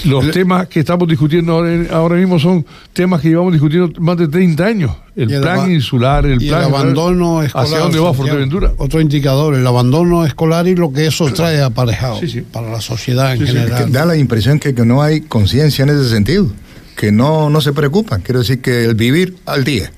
[0.04, 4.28] Los temas que estamos discutiendo ahora, ahora, mismo son temas que llevamos discutiendo más de
[4.28, 4.92] 30 años.
[5.16, 6.60] El, el plan insular, el plan.
[6.60, 7.66] El abandono escolar.
[7.66, 8.74] ¿Hacia dónde va Fuerteventura?
[8.78, 12.42] Otro indicador, el abandono escolar y lo que eso trae aparejado sí, sí.
[12.42, 13.86] para la sociedad en Sí, sí, general.
[13.86, 16.48] que da la impresión que, que no hay conciencia en ese sentido,
[16.98, 18.22] que no, no se preocupan.
[18.22, 19.92] Quiero decir que el vivir al día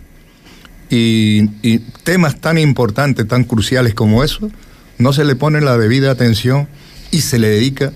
[0.89, 4.50] y, temas tan importantes, tan cruciales como eso,
[4.97, 6.67] no se le pone la debida atención
[7.12, 7.93] y se le dedica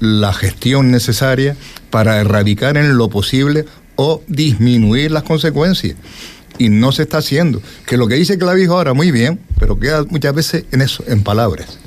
[0.00, 1.56] la gestión necesaria
[1.90, 3.64] para erradicar en lo posible
[3.96, 5.96] o disminuir las consecuencias.
[6.58, 7.62] Y no se está haciendo.
[7.86, 11.22] Que lo que dice Clavijo ahora, muy bien, pero queda muchas veces en eso, en
[11.22, 11.78] palabras.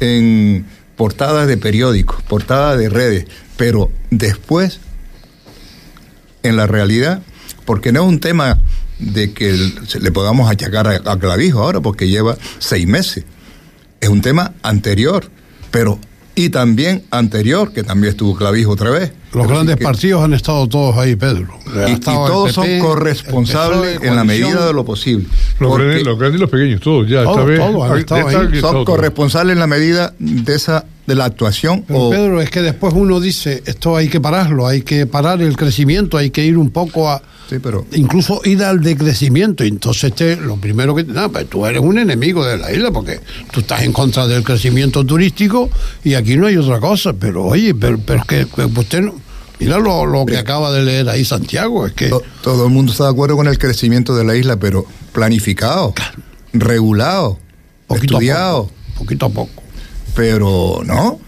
[0.00, 4.80] En portadas de periódicos, portadas de redes, pero después,
[6.42, 7.22] en la realidad,
[7.64, 8.60] porque no es un tema
[8.98, 13.24] de que el- se le podamos achacar a, a Clavijo ahora, porque lleva seis meses.
[14.00, 15.28] Es un tema anterior,
[15.70, 15.98] pero
[16.36, 19.12] y también anterior, que también estuvo Clavijo otra vez.
[19.32, 21.48] Los Pero grandes sí que- partidos han estado todos ahí, Pedro.
[21.88, 25.26] Y, todos PP, son corresponsables en la medida de lo posible.
[25.60, 27.22] Los Porque- grandes, los grandes y los pequeños, todos ya.
[27.24, 28.60] Todos, esta vez, todos han esta estado ahí.
[28.60, 28.84] son todos.
[28.84, 32.94] corresponsables en la medida de esa de la actuación Pero o Pedro, es que después
[32.94, 36.70] uno dice, esto hay que pararlo, hay que parar el crecimiento, hay que ir un
[36.70, 37.20] poco a...
[37.50, 39.64] Sí, pero- Incluso ir al decrecimiento.
[39.64, 41.04] Entonces, te, lo primero que...
[41.04, 43.20] No, pues tú eres un enemigo de la isla porque
[43.52, 45.68] tú estás en contra del crecimiento turístico
[46.02, 47.12] y aquí no hay otra cosa.
[47.12, 49.14] Pero oye, pero, pero es que que usted no...
[49.60, 52.08] Mira lo, lo que acaba de leer ahí Santiago, es que...
[52.08, 55.92] to- todo el mundo está de acuerdo con el crecimiento de la isla, pero planificado,
[56.54, 57.38] regulado,
[57.86, 59.62] poquito estudiado, a poco, poquito a poco.
[60.14, 61.20] Pero no,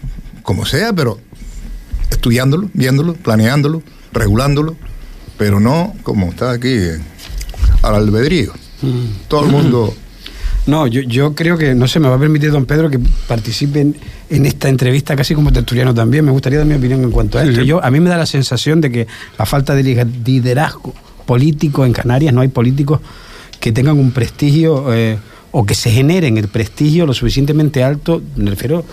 [0.43, 1.19] como sea, pero
[2.09, 4.75] estudiándolo, viéndolo, planeándolo, regulándolo,
[5.37, 6.99] pero no como está aquí eh,
[7.81, 8.53] al albedrío.
[9.27, 9.93] Todo el mundo
[10.67, 13.79] No, yo, yo creo que, no sé, me va a permitir don Pedro que participe
[13.79, 13.95] en,
[14.29, 16.25] en esta entrevista casi como tertuliano también.
[16.25, 17.63] Me gustaría dar mi opinión en cuanto a esto.
[17.63, 19.07] Yo, a mí me da la sensación de que
[19.39, 20.93] la falta de liderazgo
[21.25, 22.99] político en Canarias, no hay políticos
[23.61, 25.17] que tengan un prestigio eh,
[25.51, 28.85] o que se generen el prestigio lo suficientemente alto, me refiero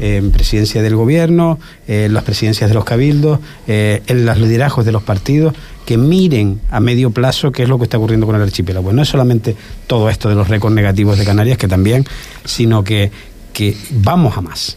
[0.00, 4.38] eh, en presidencia del gobierno, eh, en las presidencias de los cabildos, eh, en los
[4.38, 8.26] liderazgos de los partidos, que miren a medio plazo qué es lo que está ocurriendo
[8.26, 8.92] con el archipiélago.
[8.92, 12.04] No es solamente todo esto de los récords negativos de Canarias, que también,
[12.44, 13.10] sino que,
[13.52, 14.76] que vamos a más.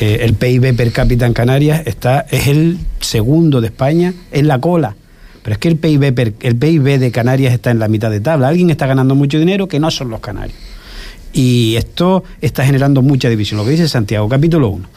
[0.00, 4.96] El PIB per cápita en Canarias está, es el segundo de España en la cola.
[5.42, 8.48] Pero es que el PIB, de Canarias está en la mitad de tabla.
[8.48, 10.56] Alguien está ganando mucho dinero que no son los canarios.
[11.32, 13.58] Y esto está generando mucha división.
[13.58, 14.88] Lo que dice Santiago, capítulo 1,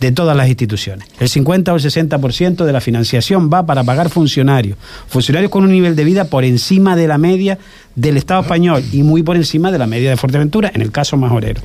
[0.00, 1.06] de todas las instituciones.
[1.20, 4.76] El 50 o el 60% de la financiación va para pagar funcionarios.
[5.06, 7.58] Funcionarios con un nivel de vida por encima de la media
[7.94, 11.16] del Estado español y muy por encima de la media de Fuerteventura, en el caso
[11.16, 11.60] majorero.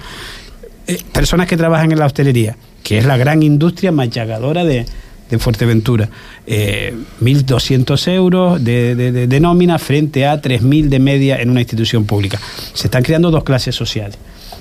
[0.85, 4.85] Eh, personas que trabajan en la hostelería, que es la gran industria machagadora de,
[5.29, 6.09] de Fuerteventura.
[6.45, 12.39] Eh, 1.200 euros de, de- nómina frente a 3.000 de media en una institución pública.
[12.73, 14.17] Se están creando dos clases sociales.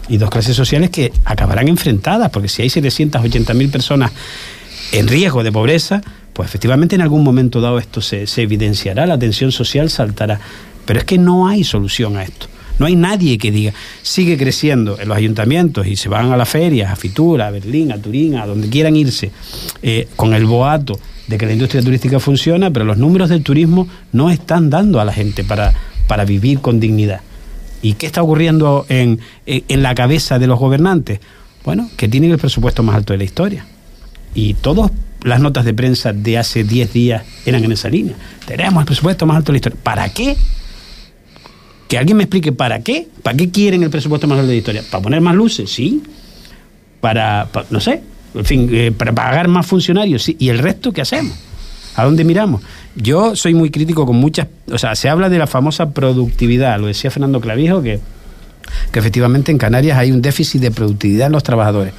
[0.09, 4.12] Y dos clases sociales que acabarán enfrentadas, porque si hay 780.000 personas
[4.92, 6.00] en riesgo de pobreza,
[6.33, 10.38] pues efectivamente en algún momento dado esto se, se evidenciará, la tensión social saltará.
[10.85, 12.46] Pero es que no hay solución a esto.
[12.78, 16.48] No hay nadie que diga, sigue creciendo en los ayuntamientos y se van a las
[16.48, 19.30] ferias, a Fitura, a Berlín, a Turín, a donde quieran irse,
[19.82, 23.88] eh, con el boato de que la industria turística funciona, pero los números del turismo
[24.12, 25.72] no están dando a la gente para,
[26.06, 27.20] para vivir con dignidad.
[27.82, 31.20] ¿Y qué está ocurriendo en, en- la cabeza de los gobernantes?
[31.64, 33.66] Bueno, que tienen el presupuesto más alto de la historia.
[34.34, 34.90] Y todas
[35.22, 38.14] las notas de prensa de hace 10 días eran en esa línea.
[38.46, 39.78] Tenemos el presupuesto más alto de la historia.
[39.82, 40.36] ¿Para qué?
[41.88, 43.09] Que alguien me explique para qué.
[43.22, 44.83] ¿Para qué quieren el presupuesto más alto de historia?
[44.90, 45.70] ¿Para poner más luces?
[45.70, 46.03] Sí.
[47.01, 48.03] Para, pa- no sé,
[48.35, 50.22] en fin, eh, para pagar más funcionarios.
[50.22, 50.37] Sí.
[50.38, 51.37] ¿Y el resto qué hacemos?
[51.94, 52.62] ¿A dónde miramos?
[52.94, 54.49] Yo soy muy crítico con muchas...
[54.70, 56.79] O sea, se habla de la famosa productividad.
[56.81, 58.01] Lo decía Fernando Clavijo, que
[58.90, 61.92] que efectivamente en Canarias hay un déficit de productividad en los trabajadores.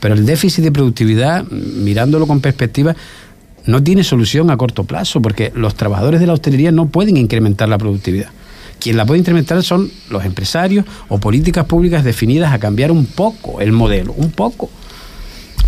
[0.00, 2.94] Pero el déficit de productividad, mirándolo con perspectiva,
[3.66, 7.68] no tiene solución a corto plazo, porque los trabajadores de la hostelería no pueden incrementar
[7.68, 8.28] la productividad.
[8.80, 13.60] Quien la puede incrementar son los empresarios o políticas públicas definidas a cambiar un poco
[13.60, 14.70] el modelo, un poco.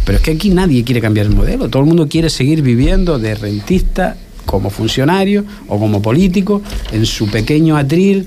[0.05, 3.19] Pero es que aquí nadie quiere cambiar el modelo, todo el mundo quiere seguir viviendo
[3.19, 8.27] de rentista como funcionario o como político en su pequeño atril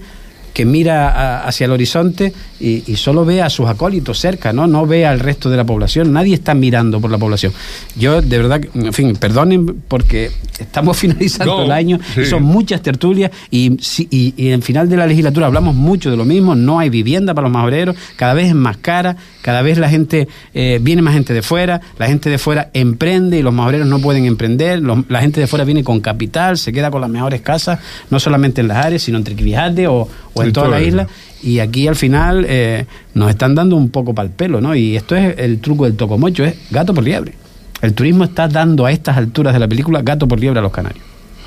[0.55, 4.67] que mira hacia el horizonte y, solo ve a sus acólitos cerca, ¿no?
[4.67, 6.13] No ve al resto de la población.
[6.13, 7.51] Nadie está mirando por la población.
[7.97, 13.31] Yo, de verdad, en fin, perdonen porque estamos finalizando el año y son muchas tertulias
[13.51, 13.77] y,
[14.09, 16.55] y, y en final de la legislatura hablamos mucho de lo mismo.
[16.55, 20.29] No hay vivienda para los majoreros, cada vez es más cara, cada vez la gente,
[20.53, 23.99] eh, viene más gente de fuera, la gente de fuera emprende y los majoreros no
[23.99, 27.79] pueden emprender, la gente de fuera viene con capital, se queda con las mejores casas,
[28.09, 31.07] no solamente en las áreas, sino en Triquivijate o, o en toda la isla.
[31.41, 34.75] Y aquí al final eh, nos están dando un poco para el pelo, ¿no?
[34.75, 37.33] Y esto es el truco del tocomocho, es gato por liebre.
[37.81, 40.71] El turismo está dando a estas alturas de la película gato por liebre a los
[40.71, 41.03] canarios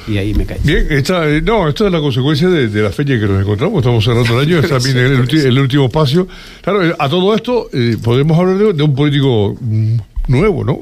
[0.09, 0.59] y ahí me caí.
[0.65, 4.05] Bien, esta, eh, no, esto es la consecuencia de, la fecha que nos encontramos, estamos
[4.05, 6.27] cerrando el año, está también el, último espacio.
[6.63, 7.69] Claro, eh, a todo esto
[8.03, 9.97] podemos hablar de, un político mm,
[10.29, 10.79] nuevo, ¿no?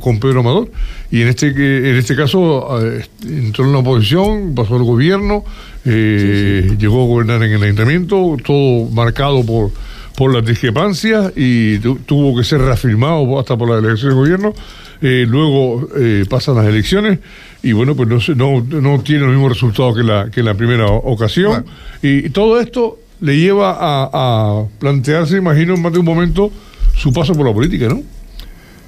[0.00, 0.70] con, Pedro Amador.
[1.10, 2.78] Y en este en este caso
[3.22, 5.44] entró en la oposición, pasó al gobierno,
[5.84, 9.70] eh, llegó a gobernar en el ayuntamiento, todo marcado por,
[10.16, 14.54] por las discrepancias y tuvo que ser reafirmado hasta por la elección del gobierno.
[15.02, 17.18] Eh, luego eh, pasan las elecciones
[17.62, 20.86] y bueno, pues no, no, no tiene los mismos resultados que la, que la primera
[20.86, 21.64] ocasión.
[22.02, 26.50] Y, todo esto le lleva a, a plantearse, imagino, en más de un momento,
[26.96, 28.02] su paso por la política, ¿no?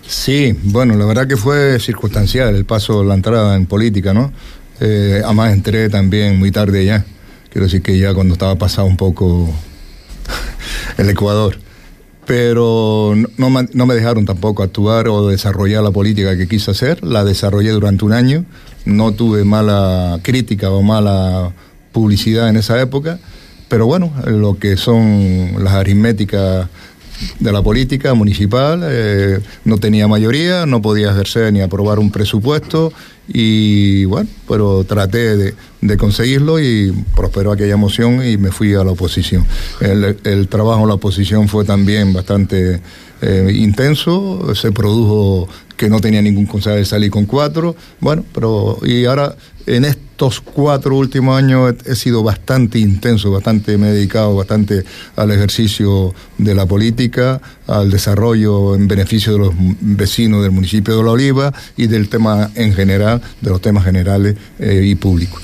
[0.08, 4.32] Sí, bueno, la verdad que fue circunstancial el paso, la entrada en política, ¿no?
[4.80, 7.04] Eh, además entré también muy tarde ya.
[7.50, 9.52] Quiero decir que ya cuando estaba pasado un poco
[10.98, 11.58] el Ecuador.
[12.24, 17.04] Pero no, no, me dejaron tampoco actuar o desarrollar la política que quise hacer.
[17.04, 18.44] La desarrollé durante un año.
[18.84, 21.52] No tuve mala crítica o mala
[21.92, 23.18] publicidad en esa época.
[23.68, 26.68] Pero bueno, lo que son las aritméticas
[27.38, 32.92] de la política municipal, eh, no tenía mayoría, no podía ejercer ni aprobar un presupuesto
[33.28, 38.92] y bueno, pero traté de, conseguirlo y prosperó aquella moción y me fui a la
[38.92, 39.44] oposición.
[39.80, 42.80] El, trabajo en la oposición fue también bastante
[43.22, 49.04] eh, intenso, se produjo que no tenía ningún concejal, salí con cuatro, bueno, pero y
[49.04, 49.36] ahora
[49.66, 54.84] en estos cuatro últimos años he, sido bastante intenso, bastante dedicado, bastante
[55.16, 61.02] al ejercicio de la política, al desarrollo en beneficio de los vecinos del municipio de
[61.02, 65.42] La Oliva y del tema en general, de los temas generales eh, y públicos.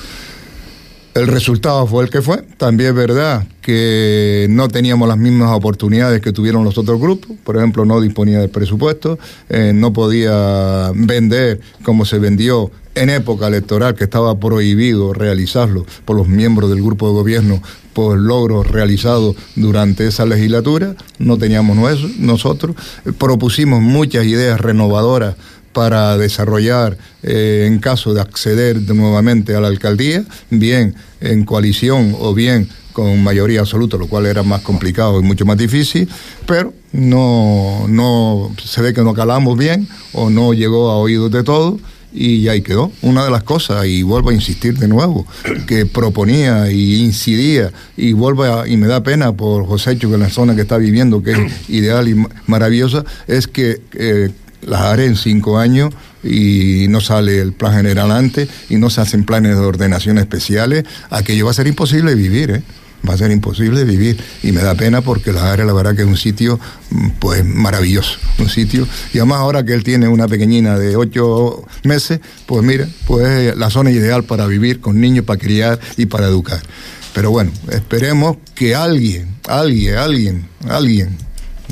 [1.15, 2.43] El resultado fue el que fue.
[2.57, 7.37] También es verdad que no teníamos las mismas oportunidades que tuvieron los otros grupos.
[7.45, 9.19] Por ejemplo, no disponía del presupuesto,
[9.51, 16.17] eh, no podía vender como se vendió en época electoral, que estaba prohibido realizarlo por
[16.17, 20.95] los miembros del grupo de gobierno por logros realizados durante esa legislatura.
[21.19, 21.77] No teníamos
[22.19, 22.75] nosotros.
[23.19, 25.37] Propusimos muchas ideas renovadoras
[25.73, 32.35] para desarrollar eh, en caso de acceder nuevamente a la alcaldía, bien en coalición o
[32.35, 36.09] bien con mayoría absoluta, lo cual era más complicado y mucho más difícil,
[36.47, 41.43] pero no, no se ve que no calamos bien o no llegó a oídos de
[41.43, 41.81] todos
[42.13, 42.93] y ahí quedó.
[43.01, 45.27] Una de las cosas, y vuelvo a insistir de nuevo,
[45.67, 50.31] que proponía y incidía, y vuelvo y me da pena por José que en la
[50.31, 54.31] zona que está viviendo, que es ideal y maravillosa, es que eh,
[54.63, 59.01] las haré en cinco años y no sale el plan general antes y no se
[59.01, 62.63] hacen planes de ordenación especiales, aquello va a ser imposible vivir, ¿eh?
[63.09, 66.03] va a ser imposible vivir y me da pena porque la área la verdad que
[66.03, 70.29] es un sitio mm, pues maravilloso, un sitio y además ahora que él tiene una
[70.29, 75.39] pequeñina de ocho meses, pues mira, pues la zona ideal para vivir con niños, para
[75.39, 76.61] criar y para educar.
[77.13, 81.19] Pero bueno, esperemos que alguien, alguien, alguien, alguien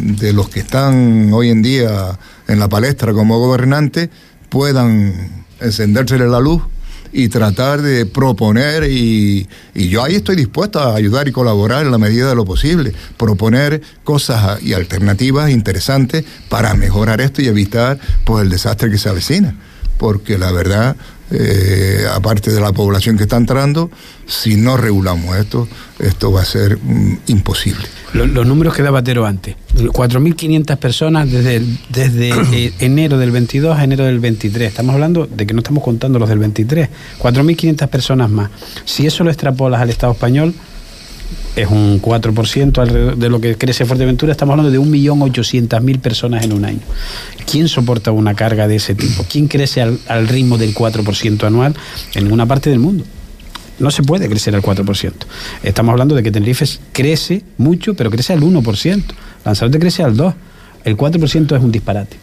[0.01, 4.09] de los que están hoy en día en la palestra como gobernantes
[4.49, 6.63] puedan encendérsele la luz
[7.13, 11.99] y tratar de proponer y, yo ahí estoy dispuesto a ayudar y colaborar en la
[11.99, 18.45] medida de lo posible, proponer cosas y alternativas interesantes para mejorar esto y evitar pues
[18.45, 19.57] el desastre que se avecina,
[19.99, 20.97] porque la verdad
[21.33, 23.91] eh, aparte de la población que está entrando,
[24.31, 25.69] si no regulamos esto,
[25.99, 27.85] esto va a ser mm, imposible.
[28.15, 33.85] Los, números que daba Tero antes, 4.500 personas desde, desde eh, enero del 22 a
[33.85, 34.69] enero del 23.
[34.69, 36.89] Estamos hablando de que no estamos contando los del 23.
[37.19, 38.51] 4.500 personas más.
[38.85, 40.55] Si eso lo extrapolas al Estado español,
[41.57, 46.65] es un 4% de lo que crece Fuerteventura, estamos hablando de 1.800.000 personas en un
[46.65, 46.81] año.
[47.51, 49.25] ¿Quién soporta una carga de ese tipo?
[49.29, 51.75] ¿Quién crece al, ritmo del 4% anual
[52.15, 53.05] en ninguna parte del mundo?
[53.81, 55.13] No se puede crecer al 4%.
[55.63, 59.03] Estamos hablando de que Tenerife crece mucho, pero crece al 1%.
[59.45, 60.35] Lanzarote crece al 2%.
[60.85, 62.17] El 4% es un disparate.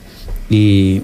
[0.50, 1.02] Y,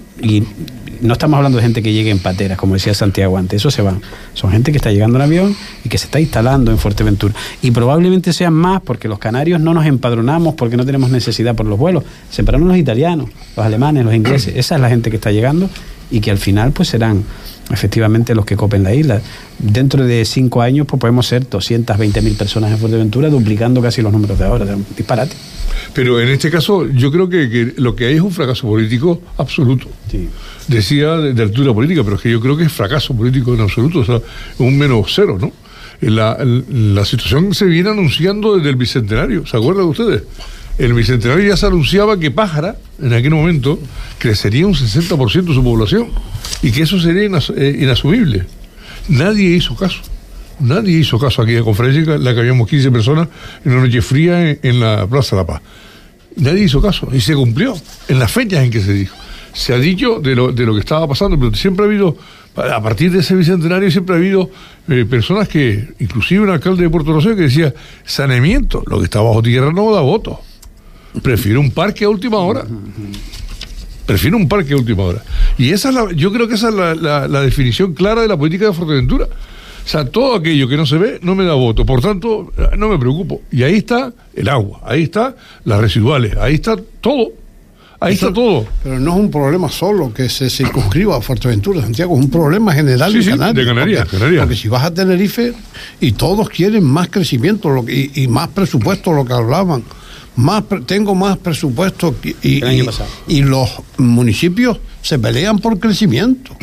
[1.00, 3.82] no estamos hablando de gente que llegue en pateras, como decía Santiago antes, eso se
[3.82, 4.00] van.
[4.32, 7.34] Son gente que está llegando en avión y que se está instalando en Fuerteventura.
[7.60, 11.66] Y probablemente sean más porque los canarios no nos empadronamos porque no tenemos necesidad por
[11.66, 12.04] los vuelos.
[12.30, 14.54] Se empadronan los italianos, los alemanes, los ingleses.
[14.56, 15.68] Esa es la gente que está llegando
[16.10, 17.24] y que al final pues serán
[17.70, 19.20] efectivamente los que copen la isla.
[19.58, 24.12] Dentro de cinco años pues podemos ser 220 mil personas en Fuerteventura, duplicando casi los
[24.12, 24.64] números de ahora.
[24.64, 25.34] Un disparate.
[25.92, 29.20] Pero en este caso yo creo que, que lo que hay es un fracaso político
[29.36, 29.88] absoluto.
[30.10, 30.28] Sí.
[30.68, 33.60] Decía de, de altura política, pero es que yo creo que es fracaso político en
[33.60, 34.20] absoluto, o sea,
[34.58, 35.52] un menos cero, ¿no?
[36.00, 40.22] La, la situación se viene anunciando desde el Bicentenario, ¿se acuerdan ustedes?
[40.76, 43.78] El Bicentenario ya se anunciaba que Pájara, en aquel momento,
[44.18, 46.08] crecería un 60% su población
[46.62, 48.46] y que eso sería eh, inasumible.
[49.08, 50.02] Nadie hizo caso.
[50.58, 53.28] Nadie hizo caso a aquella conferencia en la que habíamos 15 personas
[53.64, 55.62] en una noche fría en, la Plaza de la Paz.
[56.36, 57.76] Nadie hizo caso y se cumplió
[58.08, 59.16] en las fechas en que se dijo.
[59.52, 62.16] Se ha dicho de lo, de lo que estaba pasando, pero siempre ha habido,
[62.56, 64.50] a partir de ese bicentenario, siempre ha habido
[64.88, 67.72] eh, personas que, inclusive un alcalde de Puerto Rosario que decía,
[68.04, 70.40] saneamiento, lo que está bajo tierra no da voto.
[71.22, 72.64] Prefiero un parque a última hora.
[74.06, 75.22] Prefiero un parque a última hora.
[75.56, 78.28] Y esa es la, yo creo que esa es la, la- la definición clara de
[78.28, 79.26] la política de Fuerteventura.
[79.26, 81.86] O sea, todo aquello que no se ve no me da voto.
[81.86, 83.42] Por tanto, no me preocupo.
[83.50, 87.28] Y ahí está el agua, ahí está las residuales, ahí está todo.
[88.00, 88.66] Ahí Eso- está todo.
[88.82, 92.72] Pero no es un problema solo que se circunscriba a Fuerteventura, Santiago, es un problema
[92.74, 93.54] general Sí, de sí, Canarias.
[93.56, 94.42] de Canarias, porque, Canarias.
[94.42, 95.52] porque si vas a Tenerife
[96.00, 99.82] y todos quieren más crecimiento lo que- y, y más presupuesto, lo que hablaban,
[100.36, 103.08] más pre- tengo más presupuesto que- y, El año y- pasado.
[103.28, 106.56] y los municipios se pelean por crecimiento.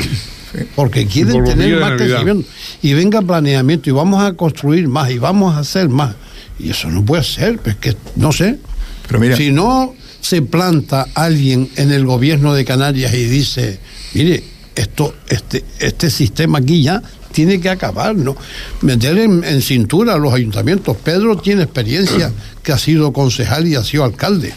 [0.75, 2.45] Porque quieren Por tener más crecimiento.
[2.81, 6.13] Y venga planeamiento y vamos a construir más y vamos a hacer más.
[6.59, 8.59] Y eso no puede ser, pues que no sé.
[9.07, 13.79] Pero mira, Si no se planta alguien en el gobierno de Canarias y dice,
[14.13, 14.43] mire,
[14.75, 17.01] esto, este, este sistema aquí ya
[17.31, 18.35] tiene que acabar, ¿no?
[18.81, 20.97] Meter en, en cintura a los ayuntamientos.
[20.97, 22.31] Pedro tiene experiencia
[22.63, 24.53] que ha sido concejal y ha sido alcalde.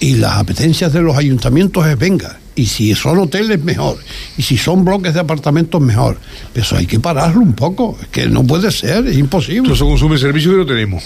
[0.00, 2.38] Y las apetencias de los ayuntamientos es venga.
[2.54, 3.96] Y si son hoteles, mejor.
[4.36, 6.18] Y si son bloques de apartamentos, mejor.
[6.52, 7.96] Pero eso hay que pararlo un poco.
[8.00, 9.60] Es que no puede ser, es imposible.
[9.60, 11.02] Entonces consume servicio que no tenemos.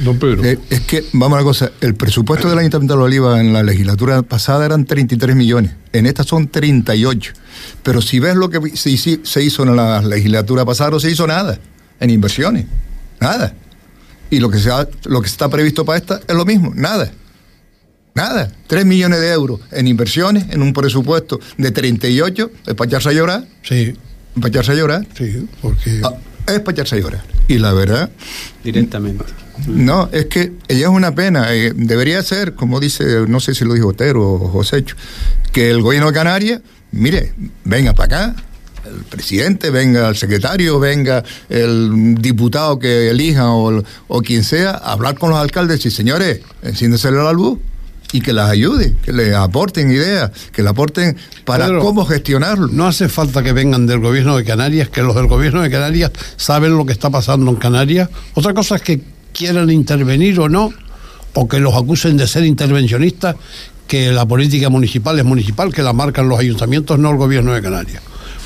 [0.00, 0.44] Don Pedro.
[0.44, 3.52] eh, es que, vamos a la cosa, el presupuesto del Ayuntamiento de La Oliva en
[3.52, 7.32] la legislatura pasada eran 33 millones, en esta son 38.
[7.82, 11.58] Pero si ves lo que se hizo en la legislatura pasada, no se hizo nada
[12.00, 12.66] en inversiones,
[13.20, 13.54] nada.
[14.30, 17.10] Y lo que, se ha- lo que está previsto para esta es lo mismo, nada.
[18.16, 23.10] Nada, 3 millones de euros en inversiones, en un presupuesto de 38, es para echarse
[23.10, 23.94] a llorar, Sí,
[24.36, 26.00] para echarse a llorar, sí, porque...
[26.02, 26.14] Ah,
[26.46, 27.22] es para echarse a llorar.
[27.46, 28.08] Y la verdad,
[28.64, 29.22] Directamente.
[29.68, 31.52] no, es que ella es una pena.
[31.54, 34.96] eh, debería ser, como dice, no sé si lo dijo Otero o Josécho,
[35.52, 36.62] que el gobierno de Canarias,
[36.92, 38.36] mire, venga para acá,
[38.86, 44.92] el presidente, venga el secretario, venga el diputado que elija o, o quien sea, a
[44.92, 47.58] hablar con los alcaldes y señores, enciéndesele la luz
[48.12, 52.68] y que las ayude, que le aporten ideas, que le aporten para Pedro, cómo gestionarlo.
[52.68, 56.12] No hace falta que vengan del gobierno de Canarias, que los del gobierno de Canarias
[56.36, 58.08] saben lo que está pasando en Canarias.
[58.34, 59.00] Otra cosa es que
[59.32, 60.72] quieran intervenir o no,
[61.34, 63.36] o que los acusen de ser intervencionistas,
[63.86, 67.62] que la política municipal es municipal, que la marcan los ayuntamientos, no el gobierno de
[67.62, 68.02] Canarias.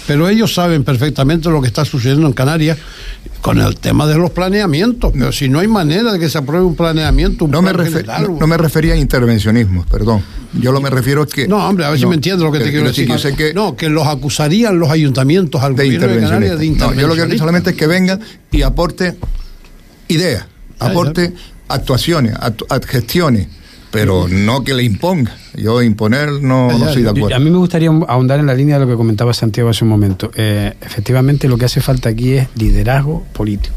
[0.07, 2.79] Pero ellos saben perfectamente lo que está sucediendo en Canarias
[3.41, 5.13] con el tema de los planeamientos.
[5.13, 7.87] Pero si no hay manera de que se apruebe un planeamiento, un No me, plan
[7.87, 10.23] refer- general, no, no me refería a intervencionismo, perdón.
[10.55, 11.47] Yo lo me refiero es que...
[11.47, 13.35] No, hombre, a ver si me entiendes lo que te quiero quiero decir, yo sé
[13.37, 16.79] que- no, que los acusarían los ayuntamientos al de gobierno de Canarias de yo lo
[16.79, 17.39] que intervencionistas.
[17.39, 18.21] solamente es que vengan
[18.51, 19.17] y aporte
[20.09, 20.45] ideas,
[20.81, 21.33] aporte
[21.69, 22.35] actuaciones,
[22.89, 23.47] gestiones,
[23.91, 25.37] pero no que le imponga.
[25.57, 27.37] Yo imponer no, Ah, no estoy de acuerdo.
[27.37, 29.91] A mí me gustaría ahondar en la línea de lo que comentaba Santiago hace un
[29.91, 30.31] momento.
[30.35, 33.75] Eh, efectivamente, lo que hace falta aquí es liderazgo político.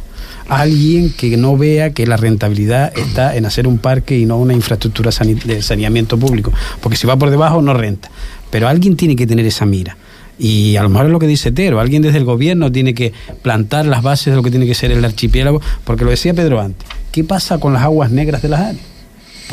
[0.50, 4.54] Alguien que no vea que la rentabilidad está en hacer un parque y no una
[4.54, 5.10] infraestructura
[5.46, 6.52] de saneamiento público.
[6.82, 8.12] Porque si va por debajo, no renta.
[8.52, 9.98] Pero alguien tiene que tener esa mira.
[10.38, 13.14] Y a lo mejor es lo que dice Tero, alguien desde el gobierno tiene que
[13.42, 16.60] plantar las bases de lo que tiene que ser el archipiélago, porque lo decía Pedro
[16.60, 18.93] antes, ¿qué pasa con las aguas negras de las áreas?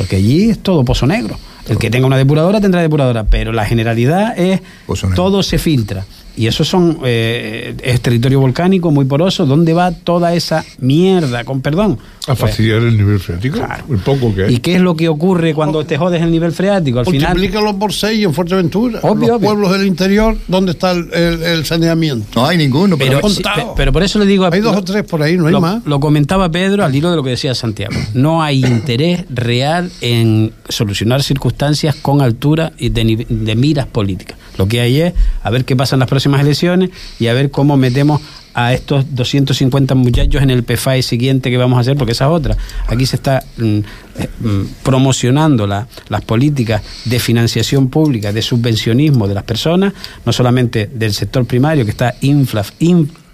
[0.01, 1.37] Porque allí es todo pozo negro.
[1.69, 4.59] El que tenga una depuradora tendrá depuradora, pero la generalidad es
[5.13, 6.07] todo se filtra.
[6.37, 9.45] Y eso son eh, es territorio volcánico muy poroso.
[9.45, 11.43] ¿Dónde va toda esa mierda?
[11.43, 11.97] Con perdón.
[12.27, 13.57] A fastidiar el nivel freático.
[13.57, 13.83] Claro.
[13.89, 14.53] El poco que hay.
[14.55, 16.99] ¿Y qué es lo que ocurre cuando te jodes el nivel freático?
[16.99, 17.33] Al final.
[17.33, 18.99] Multiplícalo por seis en Fuerteventura.
[19.03, 19.47] Obvio, los obvio.
[19.49, 22.25] pueblos del interior, ¿dónde está el, el- el saneamiento?
[22.39, 24.45] No hay ninguno, pero, Pero, pe- pero por eso le digo.
[24.45, 25.83] a- Hay dos o tres por ahí, no hay lo, más.
[25.85, 27.93] lo comentaba Pedro al hilo de lo que decía Santiago.
[28.13, 34.37] No hay interés real en solucionar circunstancias con altura y de, de miras políticas.
[34.61, 37.49] Lo que hay es a ver qué pasa en las próximas elecciones y a ver
[37.49, 38.21] cómo metemos
[38.53, 42.31] a estos 250 muchachos en el PFAE siguiente que vamos a hacer, porque esa es
[42.31, 42.55] otra.
[42.87, 43.63] Aquí se está mm,
[44.19, 49.93] eh, mm, promocionando la- las políticas de financiación pública, de subvencionismo de las personas,
[50.27, 52.13] no solamente del sector primario que está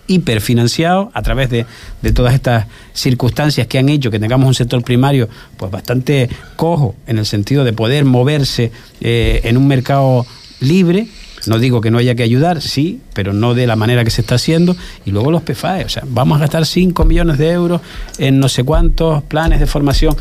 [0.08, 1.66] hiperfinanciado a través de,
[2.02, 6.96] de todas estas circunstancias que han hecho que tengamos un sector primario pues bastante cojo
[7.08, 8.72] en el sentido de poder moverse
[9.02, 10.26] eh, en un mercado
[10.60, 11.08] libre
[11.48, 14.22] no digo que no haya que ayudar, sí, pero no de la manera que se
[14.22, 14.76] está haciendo.
[15.06, 17.82] Y luego los PFAE, o sea, vamos a gastar 5 millones de euros
[18.18, 20.16] en no sé cuántos planes de formación.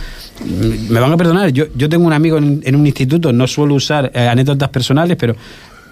[0.44, 3.74] Mm, Me van a perdonar, yo, yo tengo un amigo en, un instituto, no suelo
[3.74, 5.34] usar eh, anécdotas personales, pero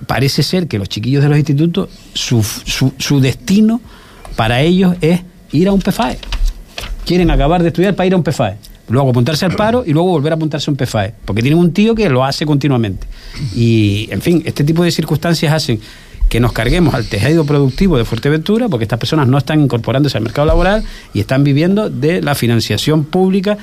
[0.06, 3.80] parece ser que los chiquillos de los institutos, su, su, su destino
[4.36, 5.20] para ellos es
[5.52, 6.18] ir a un PFAE.
[7.04, 8.56] Quieren acabar de estudiar para ir a un PFAE.
[8.88, 11.14] Luego apuntarse al paro y luego volver a apuntarse a un PFAE.
[11.24, 13.06] Porque tienen un tío que lo hace continuamente.
[13.54, 15.80] Y, en fin, este tipo de circunstancias hacen
[16.28, 20.24] que nos carguemos al tejido productivo de Fuerteventura, porque estas personas no están incorporándose al
[20.24, 23.56] mercado laboral y están viviendo de la financiación pública,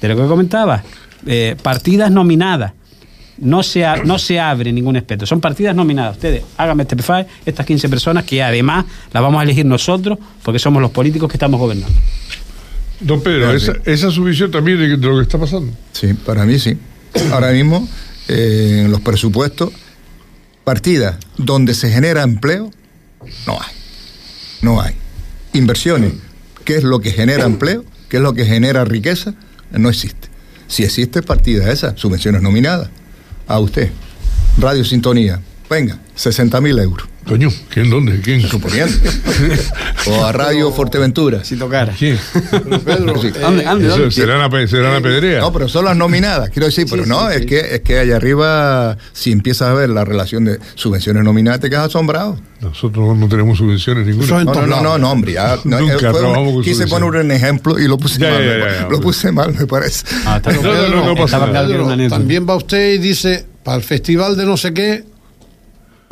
[0.00, 0.82] de lo que comentaba,
[1.26, 2.72] eh, partidas nominadas.
[3.36, 6.14] No se, no se abre ningún espectro, son partidas nominadas.
[6.14, 10.60] Ustedes háganme este PFAE, estas 15 personas que además las vamos a elegir nosotros porque
[10.60, 11.98] somos los políticos que estamos gobernando.
[13.00, 15.72] Don Pedro, esa, esa es su visión también de, de lo que está pasando.
[15.92, 16.78] Sí, para mí sí.
[17.32, 17.88] Ahora mismo,
[18.28, 19.70] eh, en los presupuestos,
[20.64, 22.70] partidas donde se genera empleo,
[23.46, 23.74] no hay.
[24.62, 24.94] No hay.
[25.52, 26.12] Inversiones,
[26.64, 27.84] ¿qué es lo que genera empleo?
[28.08, 29.34] ¿Qué es lo que genera riqueza?
[29.70, 30.28] No existe.
[30.66, 32.88] Si existe partida esa, subvenciones nominadas,
[33.46, 33.90] a usted,
[34.58, 38.20] Radio Sintonía, venga, 60 mil euros, Coño, ¿quién dónde?
[38.20, 38.42] ¿Quién?
[38.42, 38.94] suponiendo.
[40.08, 41.42] o a Radio Fuerteventura.
[41.42, 41.94] Si tocara.
[41.98, 42.18] ¿Quién?
[42.84, 43.28] Pedro, Sí.
[43.28, 45.40] eh, ¿Dónde, dónde, será una, será una pedrea.
[45.40, 48.98] No, pero son las nominadas, quiero decir, pero no, es que es que allá arriba,
[49.14, 52.38] si empiezas a ver la relación de subvenciones nominadas, te quedas asombrado.
[52.60, 54.44] Nosotros no tenemos subvenciones ninguna.
[54.44, 57.30] No, no, no, no, hombre, ya, no, Nunca eh, un- trabajamos con quise poner un
[57.30, 60.04] ejemplo y lo puse Ya, mal, ya, me ya, lo puse mal, me parece.
[60.26, 64.56] Ah, está No, no, no, también va usted y dice, para el festival de no
[64.56, 65.04] sé qué,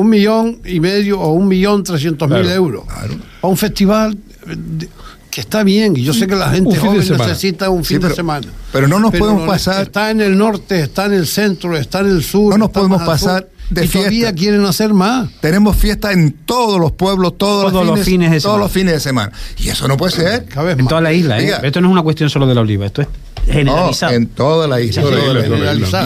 [0.02, 2.84] un millón y medio o un millón trescientos mil Claro, euros.
[2.86, 3.08] Para
[3.50, 4.88] un festival de-
[5.30, 8.14] que está bien, y yo sé que la gente joven necesita un Sí, fin de
[8.14, 8.46] semana.
[8.70, 12.08] pero no nos podemos pasar- Está en el norte, está en el centro, está en
[12.10, 12.52] el sur.
[12.52, 14.34] No nos podemos sur, pasar de y todavía fiesta.
[14.34, 15.30] quieren hacer más.
[15.40, 18.62] Tenemos fiestas en todos los pueblos, todos, Todos los fines de todos semana.
[18.64, 19.32] los fines de semana.
[19.58, 20.44] Y eso no puede ser.
[20.46, 20.88] Cada vez En más.
[20.88, 21.52] toda la isla, ¿eh?
[21.62, 23.08] Esto no es una cuestión solo de la oliva, esto es
[23.46, 24.12] No, generalizado.
[24.14, 25.02] en toda la isla.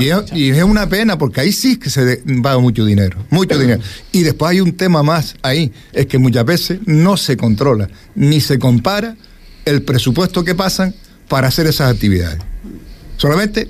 [0.00, 3.58] Y es, y es una pena porque ahí sí que se va mucho dinero, mucho
[3.58, 3.80] dinero.
[4.12, 8.40] Y después hay un tema más ahí, es que muchas veces no se controla ni
[8.40, 9.16] se compara
[9.64, 10.94] el presupuesto que pasan
[11.28, 12.38] para hacer esas actividades.
[13.16, 13.68] Solamente,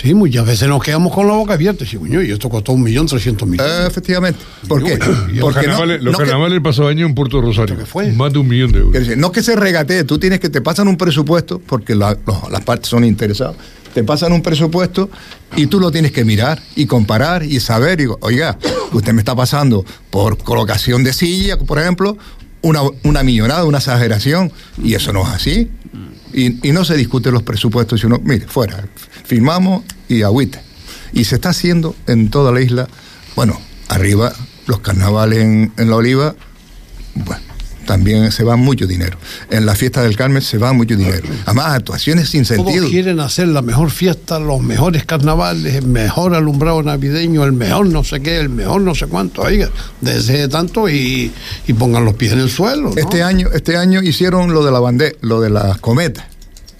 [0.00, 1.84] Sí, muchas veces nos quedamos con la boca abierta.
[1.90, 3.60] Y, coño, y esto costó un millón trescientos mil.
[3.86, 4.38] efectivamente.
[4.68, 4.96] ¿Por qué?
[4.96, 7.76] Los Porque carnavales, no que- carnavales el pasado año en Puerto Rosario.
[7.76, 8.12] ¿Qué fue?
[8.12, 8.92] Más de un millón de euros.
[8.92, 12.16] Decir, no que se regatee, tú tienes que te pasan un presupuesto, porque la-
[12.50, 13.56] las partes son interesadas,
[13.92, 15.10] te pasan un presupuesto
[15.56, 18.56] y tú lo tienes que mirar y comparar y saber, y digo, oiga,
[18.92, 22.16] usted me está pasando por colocación de silla, por ejemplo,
[22.62, 25.70] una, una millonada, una exageración, y eso no es así.
[26.34, 28.84] Y, y no se discuten los presupuestos, sino, mire, fuera,
[29.28, 30.62] firmamos y agüita.
[31.12, 32.88] Y se está haciendo en toda la isla,
[33.36, 34.32] bueno, arriba
[34.66, 36.34] los carnavales en, en la Oliva,
[37.14, 37.42] bueno,
[37.86, 39.16] también se va mucho dinero.
[39.50, 41.26] En la fiesta del Carmen se va mucho dinero.
[41.46, 42.88] Además, actuaciones sin Todos sentido.
[42.88, 48.04] quieren hacer la mejor fiesta, los mejores carnavales, el mejor alumbrado navideño, el mejor no
[48.04, 49.40] sé qué, el mejor no sé cuánto.
[49.42, 49.70] Oiga,
[50.02, 51.32] desde tanto y,
[51.66, 52.90] y pongan los pies en el suelo.
[52.90, 52.96] ¿no?
[52.96, 56.26] Este año, este año hicieron lo de la bandera, lo de las cometas,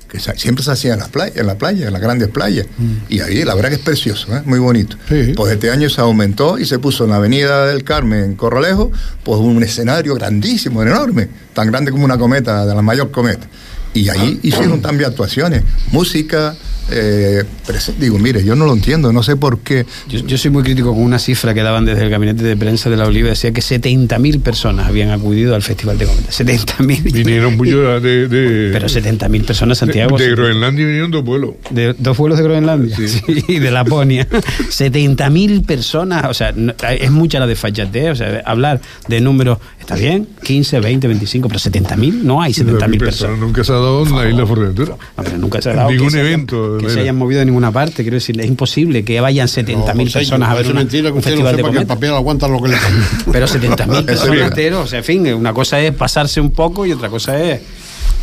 [0.09, 2.67] que siempre se hacía en las playas, en la playa, en las grandes playas.
[3.09, 4.43] Y ahí la verdad que es precioso, ¿eh?
[4.47, 4.97] muy bonito.
[5.09, 5.35] Sí.
[5.37, 8.91] Pues este año se aumentó y se puso en la avenida del Carmen, en Corralejo,
[9.23, 13.47] pues un escenario grandísimo, enorme, tan grande como una cometa, de la mayor cometa.
[13.95, 15.63] Y ahí hicieron también actuaciones,
[15.93, 16.55] música.
[16.91, 17.45] eh,
[17.99, 19.85] digo, mire, yo no lo entiendo, no sé por qué.
[20.09, 22.89] Yo, yo soy muy crítico con una cifra que daban desde el gabinete de prensa
[22.89, 26.31] de la Oliva, decía que 70.000 personas habían acudido al Festival de Cometa.
[26.31, 27.13] 70.000.
[27.13, 30.17] Vinieron muchos de, de, Pero 70.000 personas, Santiago.
[30.17, 30.31] de.
[30.31, 31.51] Groenlandia vinieron dos vuelos.
[31.71, 34.27] De dos pueblos de Groenlandia sí, y de Laponia.
[34.71, 39.59] 70.000 personas, o sea, no- es mucha la desfachatez, o sea, hablar de números,
[39.89, 43.39] está bien, 15, 20, 25, pero 70.000, no hay 70.000 personas.
[43.39, 44.97] Nunca se ha dado en la isla Fuerteventura.
[45.17, 47.39] No, pero nunca se ha dado Ningún que se hayan- evento que se hayan movido
[47.41, 50.81] de ninguna parte, quiero decir, es imposible que vayan 70.000 personas a ver Es una-
[50.81, 52.77] mentira que un usted no festival de sepa que el papel aguanta lo que le
[52.77, 53.25] pasa.
[53.33, 54.45] Pero 70.000 Eso personas bien.
[54.47, 57.61] enteros, o sea, en fin, una cosa es pasarse un poco y otra cosa es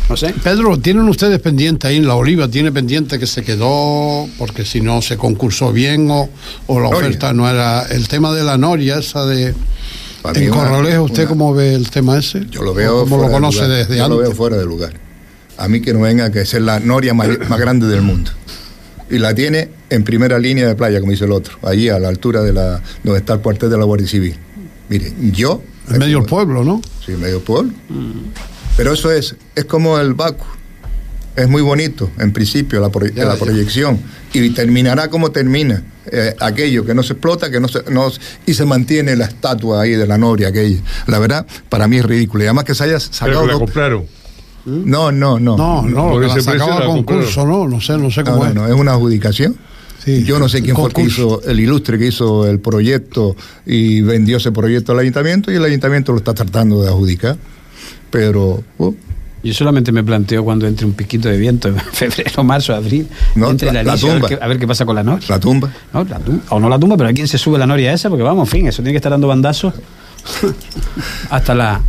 [0.08, 0.32] No sé.
[0.44, 2.46] Pedro, ¿tienen ustedes pendiente ahí en la Oliva?
[2.46, 6.28] ¿Tiene pendiente que se quedó porque si no se concursó bien o,
[6.68, 6.98] o la Noria.
[7.08, 9.52] oferta no era el tema de la Noria, esa de
[10.32, 12.46] Para en Corralejo, ¿usted una- cómo ve el tema ese?
[12.50, 13.00] Yo lo veo.
[13.00, 14.16] ¿Cómo fuera lo conoce desde Yo antes?
[14.18, 14.92] lo veo fuera de lugar.
[15.58, 18.30] A mí que no venga que es la noria más, más grande del mundo.
[19.10, 22.08] Y la tiene en primera línea de playa, como dice el otro, allí a la
[22.08, 24.36] altura de la donde está el cuartel de la Guardia Civil.
[24.88, 25.62] Mire, yo.
[25.88, 26.82] En medio del pueblo, ¿no?
[27.04, 27.72] Sí, en medio del pueblo.
[28.76, 30.44] Pero eso es, es como el Baku.
[31.36, 33.40] Es muy bonito, en principio, la, proye- Ya, la ya.
[33.44, 34.00] proyección.
[34.32, 35.82] Y terminará como termina.
[36.10, 38.10] eh, aquello que no se explota, que no se, no,
[38.46, 40.80] y se mantiene la estatua ahí de la noria, aquella.
[41.08, 42.44] La verdad, para mí es ridículo.
[42.44, 43.40] Y además que se haya Pero sacado.
[43.42, 44.04] que la compraron.
[44.66, 45.56] no, no, no.
[45.56, 47.66] No, no, por que la sacaba la a concurso, ¿no?
[47.66, 48.54] No sé, no sé No, cómo no, es.
[48.54, 49.56] no, es una adjudicación.
[50.04, 53.34] Sí, Yo no sé quién fue el que hizo, el ilustre que hizo el proyecto
[53.66, 57.36] y vendió ese proyecto al ayuntamiento y el ayuntamiento lo está tratando de adjudicar.
[58.10, 58.94] Pero, uh,
[59.46, 63.50] Yo solamente me planteo cuando entre un piquito de viento en febrero, marzo, abril, No,
[63.50, 64.28] entre la- la anillo, a, ver tumba.
[64.28, 65.26] qué, a ver qué pasa con la noria.
[65.28, 65.70] la tumba.
[65.92, 68.08] No, la tumba, o no la tumba, pero ¿a quién se sube la noria esa?
[68.08, 69.74] Porque vamos, en fin, eso tiene que estar dando bandazos
[71.30, 71.80] hasta la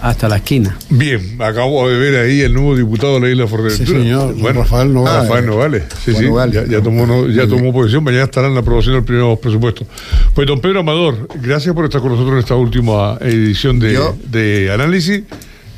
[0.00, 0.76] hasta la esquina.
[0.90, 3.86] Bien, acabo de ver ahí el nuevo diputado de la isla Fuerteventura.
[4.00, 5.22] Sí, señor, don Rafael Nogales.
[5.28, 8.96] Rafael Nogales, sí, sí, ya, ya tomó, ya tomó posición, mañana estará en la aprobación
[8.96, 9.86] del primer presupuesto.
[10.34, 13.96] Pues don Pedro Amador, gracias por estar con nosotros en esta última edición de,
[14.28, 15.22] de análisis.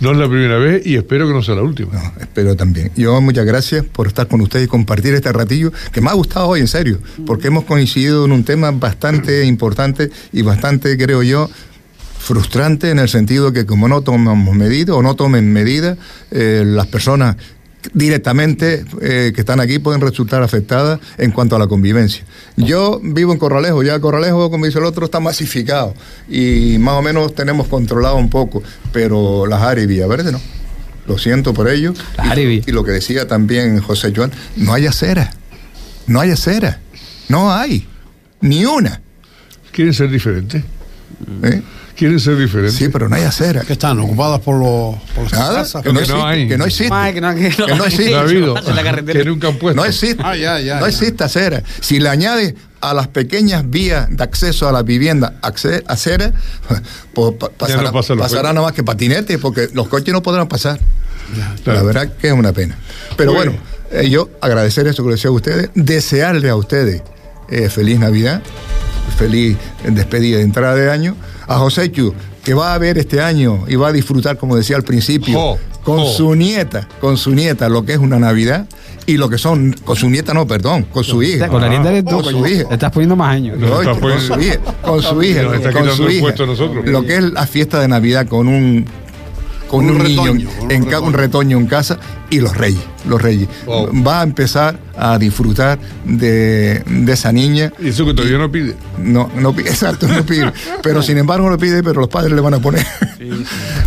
[0.00, 1.92] No es la primera vez y espero que no sea la última.
[1.92, 2.90] No, espero también.
[2.96, 6.48] Yo muchas gracias por estar con ustedes y compartir este ratillo que me ha gustado
[6.48, 11.48] hoy, en serio, porque hemos coincidido en un tema bastante importante y bastante, creo yo,
[12.18, 15.98] frustrante en el sentido que como no tomamos medidas o no tomen medidas,
[16.30, 17.36] eh, las personas
[17.92, 22.24] directamente eh, que están aquí pueden resultar afectadas en cuanto a la convivencia.
[22.56, 25.94] Yo vivo en Corralejo, ya Corralejo, como dice el otro, está masificado
[26.28, 28.62] y más o menos tenemos controlado un poco,
[28.92, 30.40] pero las áreas y Villaverde no.
[31.06, 31.92] Lo siento por ello.
[32.16, 32.62] Las Y-.
[32.66, 35.30] Y, lo que decía también José Joan, no hay acera.
[36.06, 36.80] No hay acera.
[37.28, 37.86] No hay.
[38.40, 39.00] Ni una.
[39.72, 40.62] ¿Quieren ser diferentes?
[41.42, 41.62] ¿eh?
[41.96, 42.74] ¿Quieren ser diferentes?
[42.74, 43.60] Sí, pero no hay acera.
[43.62, 45.82] Que están ocupadas por los por las Nada, casas.
[45.82, 46.48] que no, que no existe, hay.
[46.48, 46.94] que no existe.
[46.94, 48.10] Ay, que no- que no- Que no existe.
[48.10, 48.58] No ha habido.
[48.58, 49.18] En la carretera.
[49.20, 49.80] Que nunca han puesto.
[49.80, 50.22] No existe.
[50.24, 50.88] Ah, ya, ya, no ya.
[50.88, 51.62] existe acera.
[51.80, 56.32] Si le añade a las pequeñas vías de acceso a la vivienda acera,
[57.14, 60.12] pues pa- pasará, no pasa lo pasará que- nada más que patinetes, porque los coches
[60.12, 60.80] no podrán pasar.
[61.62, 61.78] Claro.
[61.80, 62.76] La verdad que es una pena.
[63.16, 63.52] Pero Bueno.
[63.52, 67.02] bueno, eh, yo agradecer esto que les decía a ustedes, desearle a ustedes
[67.48, 68.42] eh, feliz Navidad,
[69.16, 69.56] feliz
[69.88, 71.16] despedida de entrada de año.
[71.46, 74.76] A José Chu, que va a ver este año y va a disfrutar, como decía
[74.76, 76.12] al principio, Jo, con jo.
[76.12, 78.66] su nieta, con su nieta, lo que es una Navidad
[79.06, 81.48] y lo que son, con su nieta no, perdón, con su hija.
[81.48, 82.68] Con la nieta eres tú, Con su hija.
[82.68, 83.58] Le estás poniendo más años.
[83.58, 83.68] No,
[84.00, 86.34] con, su hija, con su hija, con su hija.
[86.84, 88.86] Lo que es la fiesta de Navidad con un
[89.76, 91.58] con un, niño retoño, con un en un retoño.
[91.58, 91.98] en casa
[92.30, 93.48] y los reyes, los reyes.
[93.66, 93.90] Wow.
[94.04, 97.72] Va a empezar a disfrutar de, de esa niña.
[97.78, 98.74] Y eso que todavía no pide.
[98.98, 100.52] No, no pide, exacto, no pide.
[100.82, 102.86] Pero sin embargo lo pide, pero los padres le van a poner.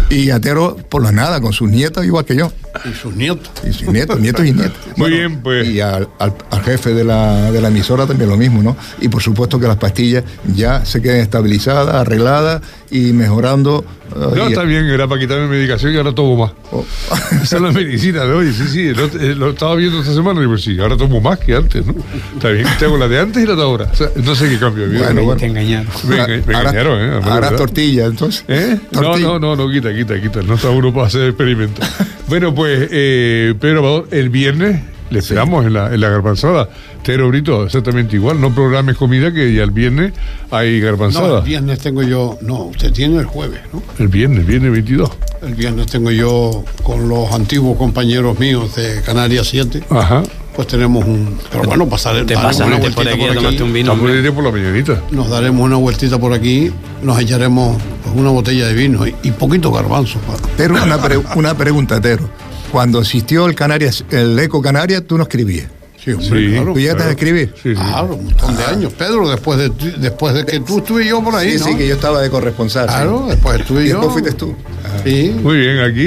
[0.09, 2.51] Y Atero, por la nada, con sus nietos igual que yo.
[2.85, 3.49] Y sus nietos.
[3.67, 4.77] Y sus nietos, nietos y nietas.
[4.95, 5.67] Muy bien, pues.
[5.67, 8.77] Y al, al- al jefe de la, de la emisora también lo mismo, ¿no?
[9.01, 10.23] Y por supuesto que las pastillas
[10.55, 12.61] ya se queden estabilizadas, arregladas
[12.91, 13.83] y mejorando.
[14.15, 16.51] eh, No, y- está bien, era para quitarme medicación y ahora tomo más.
[16.71, 16.85] oh,
[17.43, 18.93] Esa es la medicina de hoy, sí, sí.
[18.93, 21.85] Lo, eh, lo estaba viendo esta semana y digo, sí, ahora tomo más que antes,
[21.85, 21.95] ¿no?
[22.35, 23.89] Está bien, tengo la de antes y la de ahora.
[23.91, 25.05] O sea, no sé qué cambio de vida.
[25.05, 25.39] Bueno, bueno.
[25.39, 25.87] Te engañaron.
[26.07, 27.13] Me, enga- me ahora- engañaron, ¿eh?
[27.23, 27.57] Ahora ¿verdad?
[27.57, 28.45] tortilla, entonces.
[28.47, 28.77] ¿Eh?
[28.91, 29.26] No, Tortilla.
[29.27, 30.41] No, no, no, quita, quita, quita.
[30.41, 31.85] No está uno para hacer experimentos.
[32.27, 36.69] bueno, pues, eh, Pedro Amador, el viernes le esperamos en la, en la garbanzada.
[37.03, 38.39] Tero Brito, exactamente igual.
[38.41, 40.13] No programes comida que ya el viernes
[40.51, 41.39] hay No, garbanzada.
[41.39, 42.37] el viernes tengo yo.
[42.41, 43.81] No, usted tiene el jueves, ¿no?
[43.99, 45.09] el viernes, viernes 22.
[45.43, 49.83] El viernes tengo yo con los antiguos compañeros míos de Canarias 7.
[49.89, 50.23] Ajá.
[50.57, 51.37] Pues tenemos un.
[51.51, 53.77] Pero bueno, pasar Te daremos pasas una antes por vueltita aquí por tomarte un aquí.
[54.17, 54.33] vino.
[54.33, 55.01] Por la mañanita.
[55.11, 56.71] Nos daremos una vueltita por aquí,
[57.03, 60.19] nos echaremos pues, una botella de vino y, y poquito garbanzo.
[60.57, 62.27] Tero, una, pre- una pregunta, Tero.
[62.71, 65.67] Cuando existió el Canarias, el Eco Canarias, tú no escribías.
[66.15, 66.73] Sí, hombre, claro.
[66.73, 67.11] ¿Tú ya te claro.
[67.11, 67.53] escribir?
[67.55, 67.75] Sí, sí.
[67.75, 68.93] Claro, un montón de años.
[68.93, 71.65] Pedro, después de, ti- después de que tú estuve yo por ahí, Sí, ¿no?
[71.65, 72.87] sí, que yo estaba de corresponsal.
[72.87, 72.95] sí.
[72.95, 73.95] Claro, después estuve Y yo.
[74.01, 74.55] después fuiste tú.
[75.03, 75.35] Sí.
[75.43, 76.05] Muy bien, aquí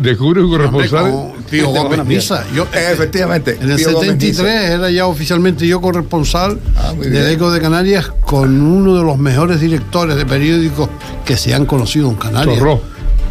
[0.00, 1.10] descubre un Hombre, corresponsal.
[1.12, 2.44] con Pío Gómez Misa.
[2.54, 3.56] Yo, Eh, efectivamente.
[3.60, 7.28] En el Pío Gómez 73 era ya oficialmente yo corresponsal Ah, del.
[7.30, 10.88] Eco de Canarias con uno de los mejores directores de periódicos
[11.24, 12.58] que se han conocido en Canarias.
[12.58, 12.80] Chorró.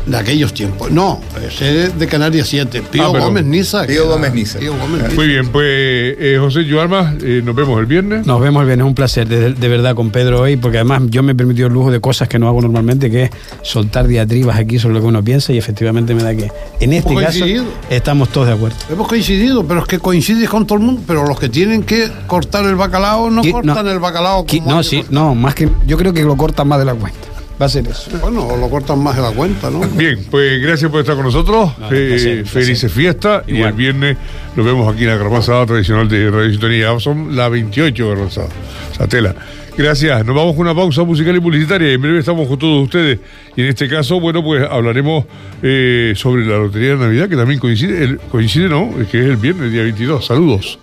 [0.07, 0.89] De aquellos tiempos.
[0.91, 2.81] No, ese es de Canarias 7.
[2.91, 3.19] Pío Ah.
[3.19, 3.85] Gómez Niza.
[3.85, 4.59] Pío Gómez Niza.
[4.59, 5.15] Pío Gómez Niza.
[5.15, 8.25] Muy bien, pues eh, José Joalma, eh, nos vemos el viernes.
[8.25, 11.23] Nos vemos el viernes, un placer de, de verdad con Pedro hoy, porque además yo
[11.23, 13.29] me he permitido el lujo de cosas que no hago normalmente, que es
[13.63, 16.49] soltar diatribas aquí sobre lo que uno piensa y efectivamente me da que
[16.79, 17.65] en este Hemos caso coincidido.
[17.89, 18.77] estamos todos de acuerdo.
[18.89, 21.01] Hemos coincidido, pero es que coincides con todo el mundo.
[21.05, 23.91] Pero los que tienen que cortar el bacalao no cortan no.
[23.91, 24.45] el bacalao.
[24.45, 27.19] Como No, sí, no, más que yo creo que lo cortan más de la cuenta.
[27.59, 28.11] Va a ser eso.
[28.21, 29.79] Bueno, o lo cortan más de la cuenta, ¿no?
[29.81, 31.71] Bien, pues gracias por estar con nosotros.
[31.79, 33.43] No, Eh, placer, felices fiestas.
[33.47, 34.15] Y el viernes
[34.55, 36.99] nos vemos aquí en la garbanzada tradicional de Radio Sintonía.
[36.99, 38.51] Son las 28 garbanzadas.
[38.95, 39.33] Satela.
[39.75, 40.25] Gracias.
[40.25, 41.91] Nos vamos con una pausa musical y publicitaria.
[41.93, 43.19] En breve estamos con todos ustedes.
[43.55, 45.25] Y en este caso, bueno, pues hablaremos
[45.63, 48.91] eh, sobre la Lotería de Navidad, que también coincide, el- coincide, ¿no?
[49.11, 50.25] Que es el viernes, día 22.
[50.25, 50.77] Saludos.